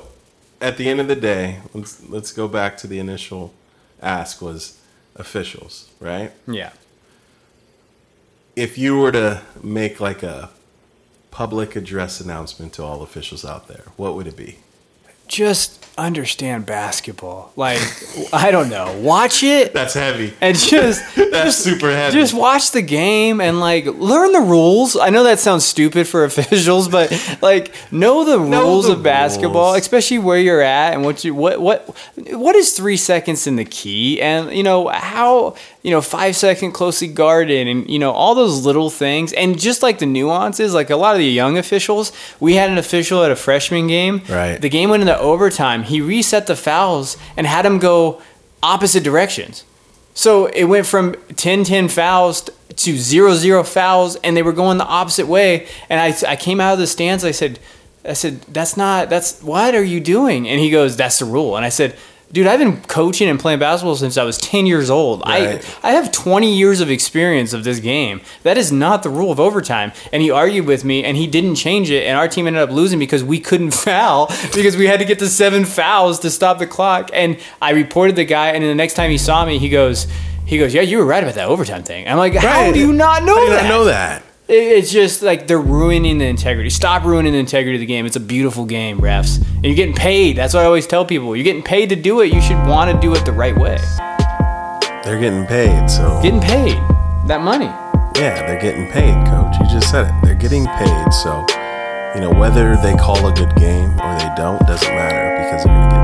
at 0.63 0.77
the 0.77 0.87
end 0.87 1.01
of 1.01 1.09
the 1.09 1.15
day, 1.15 1.59
let's 1.73 2.09
let's 2.09 2.31
go 2.31 2.47
back 2.47 2.77
to 2.77 2.87
the 2.87 2.97
initial 2.97 3.53
ask 4.01 4.41
was 4.41 4.79
officials, 5.15 5.89
right? 5.99 6.31
Yeah. 6.47 6.71
If 8.55 8.77
you 8.77 8.97
were 8.97 9.11
to 9.11 9.41
make 9.61 9.99
like 9.99 10.23
a 10.23 10.51
public 11.31 11.75
address 11.75 12.21
announcement 12.21 12.71
to 12.73 12.83
all 12.83 13.01
officials 13.01 13.43
out 13.43 13.67
there, 13.67 13.83
what 13.97 14.15
would 14.15 14.25
it 14.25 14.37
be? 14.37 14.59
Just 15.27 15.79
understand 15.95 16.65
basketball. 16.65 17.51
Like 17.55 17.79
I 18.33 18.49
don't 18.49 18.69
know. 18.69 18.99
Watch 18.99 19.43
it 19.43 19.73
That's 19.73 19.93
heavy. 19.93 20.33
and 20.41 20.57
just 20.57 21.15
That's 21.15 21.29
just 21.31 21.63
super 21.63 21.91
heavy. 21.91 22.17
just 22.17 22.33
watch 22.33 22.71
the 22.71 22.81
game 22.81 23.39
and 23.39 23.59
like 23.59 23.85
learn 23.85 24.31
the 24.31 24.39
rules. 24.41 24.97
I 24.97 25.09
know 25.11 25.23
that 25.25 25.37
sounds 25.39 25.65
stupid 25.65 26.07
for 26.07 26.23
officials, 26.31 26.87
but 26.89 27.11
like 27.43 27.75
know 27.91 28.23
the 28.25 28.37
Know 28.43 28.61
rules 28.63 28.87
the 28.87 28.93
of 28.93 29.03
basketball, 29.03 29.73
rules. 29.73 29.81
especially 29.83 30.17
where 30.17 30.39
you're 30.39 30.61
at 30.61 30.93
and 30.95 31.03
what 31.05 31.23
you 31.23 31.35
what 31.35 31.61
what 31.61 31.95
what 32.31 32.55
is 32.55 32.73
three 32.73 32.97
seconds 32.97 33.45
in 33.45 33.55
the 33.55 33.65
key, 33.65 34.19
and 34.19 34.51
you 34.51 34.63
know 34.63 34.87
how 34.87 35.55
you 35.83 35.91
know 35.91 36.01
five 36.01 36.35
second 36.35 36.71
closely 36.71 37.07
guarded, 37.07 37.67
and 37.67 37.87
you 37.87 37.99
know 37.99 38.11
all 38.11 38.33
those 38.33 38.65
little 38.65 38.89
things, 38.89 39.31
and 39.33 39.59
just 39.59 39.83
like 39.83 39.99
the 39.99 40.07
nuances. 40.07 40.73
Like 40.73 40.89
a 40.89 40.95
lot 40.95 41.13
of 41.13 41.19
the 41.19 41.25
young 41.29 41.57
officials, 41.59 42.11
we 42.39 42.55
had 42.55 42.71
an 42.71 42.79
official 42.79 43.23
at 43.23 43.29
a 43.29 43.35
freshman 43.35 43.85
game. 43.87 44.21
Right. 44.27 44.59
The 44.59 44.69
game 44.69 44.89
went 44.89 45.01
into 45.01 45.12
overtime. 45.17 45.83
He 45.83 46.01
reset 46.01 46.47
the 46.47 46.55
fouls 46.55 47.17
and 47.37 47.47
had 47.47 47.65
them 47.65 47.79
go 47.79 48.21
opposite 48.61 49.03
directions. 49.03 49.63
So 50.13 50.45
it 50.47 50.65
went 50.65 50.85
from 50.85 51.15
10 51.35 51.63
10 51.63 51.89
fouls 51.89 52.49
to 52.75 52.97
0 52.97 53.33
0 53.35 53.63
fouls, 53.63 54.15
and 54.17 54.37
they 54.37 54.43
were 54.43 54.53
going 54.53 54.77
the 54.77 54.85
opposite 54.85 55.27
way. 55.27 55.67
And 55.89 55.99
I, 55.99 56.31
I 56.31 56.35
came 56.35 56.61
out 56.61 56.73
of 56.73 56.79
the 56.79 56.87
stands. 56.87 57.25
I 57.25 57.31
said, 57.31 57.59
I 58.05 58.13
said, 58.13 58.41
that's 58.41 58.75
not, 58.75 59.09
that's, 59.09 59.41
what 59.41 59.75
are 59.75 59.83
you 59.83 59.99
doing? 59.99 60.47
And 60.47 60.59
he 60.59 60.69
goes, 60.69 60.97
that's 60.97 61.19
the 61.19 61.25
rule. 61.25 61.55
And 61.55 61.65
I 61.65 61.69
said, 61.69 61.95
dude, 62.33 62.47
I've 62.47 62.59
been 62.59 62.81
coaching 62.81 63.29
and 63.29 63.39
playing 63.39 63.59
basketball 63.59 63.95
since 63.95 64.17
I 64.17 64.23
was 64.23 64.37
10 64.39 64.65
years 64.65 64.89
old. 64.89 65.21
Right. 65.25 65.63
I, 65.83 65.89
I 65.89 65.91
have 65.93 66.11
20 66.11 66.51
years 66.53 66.81
of 66.81 66.89
experience 66.89 67.53
of 67.53 67.63
this 67.63 67.79
game. 67.79 68.19
That 68.41 68.57
is 68.57 68.71
not 68.71 69.03
the 69.03 69.09
rule 69.09 69.31
of 69.31 69.39
overtime. 69.39 69.91
And 70.11 70.21
he 70.23 70.31
argued 70.31 70.65
with 70.65 70.83
me, 70.83 71.03
and 71.03 71.15
he 71.15 71.27
didn't 71.27 71.55
change 71.55 71.91
it. 71.91 72.03
And 72.05 72.17
our 72.17 72.27
team 72.27 72.47
ended 72.47 72.61
up 72.63 72.71
losing 72.71 72.97
because 72.99 73.23
we 73.23 73.39
couldn't 73.39 73.71
foul 73.85 74.27
because 74.53 74.75
we 74.75 74.87
had 74.87 74.99
to 74.99 75.05
get 75.05 75.19
to 75.19 75.27
seven 75.29 75.63
fouls 75.63 76.19
to 76.21 76.29
stop 76.31 76.57
the 76.57 76.67
clock. 76.67 77.11
And 77.13 77.39
I 77.61 77.71
reported 77.71 78.15
the 78.15 78.25
guy, 78.25 78.47
and 78.49 78.63
then 78.63 78.69
the 78.69 78.75
next 78.75 78.95
time 78.95 79.11
he 79.11 79.17
saw 79.19 79.45
me, 79.45 79.59
he 79.59 79.69
goes, 79.69 80.07
he 80.45 80.57
goes, 80.57 80.73
yeah, 80.73 80.81
you 80.81 80.97
were 80.97 81.05
right 81.05 81.23
about 81.23 81.35
that 81.35 81.47
overtime 81.47 81.83
thing. 81.83 82.07
I'm 82.07 82.17
like, 82.17 82.33
how 82.33 82.61
Right. 82.61 82.73
do 82.73 82.79
you 82.79 82.91
not 82.93 83.23
know 83.23 83.35
How 83.35 83.39
do 83.41 83.45
you 83.45 83.49
that? 83.51 83.63
not 83.63 83.69
know 83.69 83.85
that? 83.85 84.23
It- 84.53 84.77
It's 84.77 84.91
just 84.91 85.21
like 85.23 85.47
they're 85.47 85.57
ruining 85.59 86.17
the 86.19 86.25
integrity. 86.25 86.69
Stop 86.69 87.03
ruining 87.05 87.33
the 87.33 87.39
integrity 87.39 87.75
of 87.75 87.79
the 87.79 87.85
game. 87.87 88.05
It's 88.05 88.15
a 88.15 88.19
beautiful 88.19 88.65
game, 88.65 88.99
refs. 88.99 89.37
And 89.55 89.65
you're 89.65 89.75
getting 89.75 89.95
paid. 89.95 90.35
That's 90.37 90.53
what 90.53 90.61
I 90.63 90.65
always 90.65 90.85
tell 90.87 91.05
people. 91.05 91.35
You're 91.35 91.43
getting 91.43 91.63
paid 91.63 91.89
to 91.89 91.95
do 91.95 92.21
it. 92.21 92.31
You 92.33 92.39
should 92.41 92.61
want 92.67 92.91
to 92.91 92.97
do 92.99 93.13
it 93.15 93.25
the 93.25 93.31
right 93.31 93.57
way. 93.57 93.77
They're 95.03 95.19
getting 95.19 95.45
paid, 95.47 95.89
so 95.89 96.19
Getting 96.21 96.39
paid. 96.39 96.77
That 97.27 97.41
money. 97.41 97.65
yeah, 98.17 98.45
they're 98.47 98.59
getting 98.61 98.89
paid, 98.91 99.15
coach. 99.27 99.55
You 99.59 99.65
just 99.69 99.89
said 99.91 100.07
it. 100.07 100.13
They're 100.23 100.35
getting 100.35 100.65
paid, 100.65 101.11
so 101.13 101.45
you 102.15 102.21
know 102.21 102.31
whether 102.31 102.75
they 102.77 102.93
call 102.95 103.17
a 103.27 103.33
good 103.33 103.53
game 103.55 103.89
or 103.99 104.11
they 104.19 104.29
don't 104.37 104.59
doesn't 104.67 104.93
matter 104.95 105.25
because 105.43 105.63
they're 105.63 105.73
gonna 105.73 105.89
get 105.95 106.02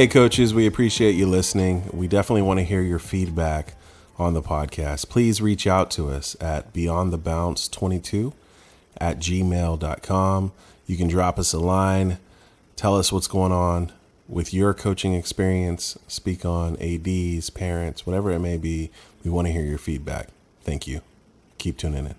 Hey, 0.00 0.08
coaches, 0.08 0.54
we 0.54 0.66
appreciate 0.66 1.14
you 1.14 1.26
listening. 1.26 1.90
We 1.92 2.08
definitely 2.08 2.40
want 2.40 2.58
to 2.58 2.64
hear 2.64 2.80
your 2.80 2.98
feedback 2.98 3.74
on 4.18 4.32
the 4.32 4.40
podcast. 4.40 5.10
Please 5.10 5.42
reach 5.42 5.66
out 5.66 5.90
to 5.90 6.08
us 6.08 6.34
at 6.40 6.72
beyondthebounce22 6.72 8.32
at 8.96 9.18
gmail.com. 9.18 10.52
You 10.86 10.96
can 10.96 11.08
drop 11.08 11.38
us 11.38 11.52
a 11.52 11.58
line, 11.58 12.16
tell 12.76 12.96
us 12.96 13.12
what's 13.12 13.26
going 13.26 13.52
on 13.52 13.92
with 14.26 14.54
your 14.54 14.72
coaching 14.72 15.12
experience, 15.12 15.98
speak 16.08 16.46
on 16.46 16.78
ADs, 16.80 17.50
parents, 17.50 18.06
whatever 18.06 18.30
it 18.30 18.38
may 18.38 18.56
be. 18.56 18.90
We 19.22 19.30
want 19.30 19.48
to 19.48 19.52
hear 19.52 19.66
your 19.66 19.76
feedback. 19.76 20.28
Thank 20.62 20.86
you. 20.86 21.02
Keep 21.58 21.76
tuning 21.76 22.06
in. 22.06 22.14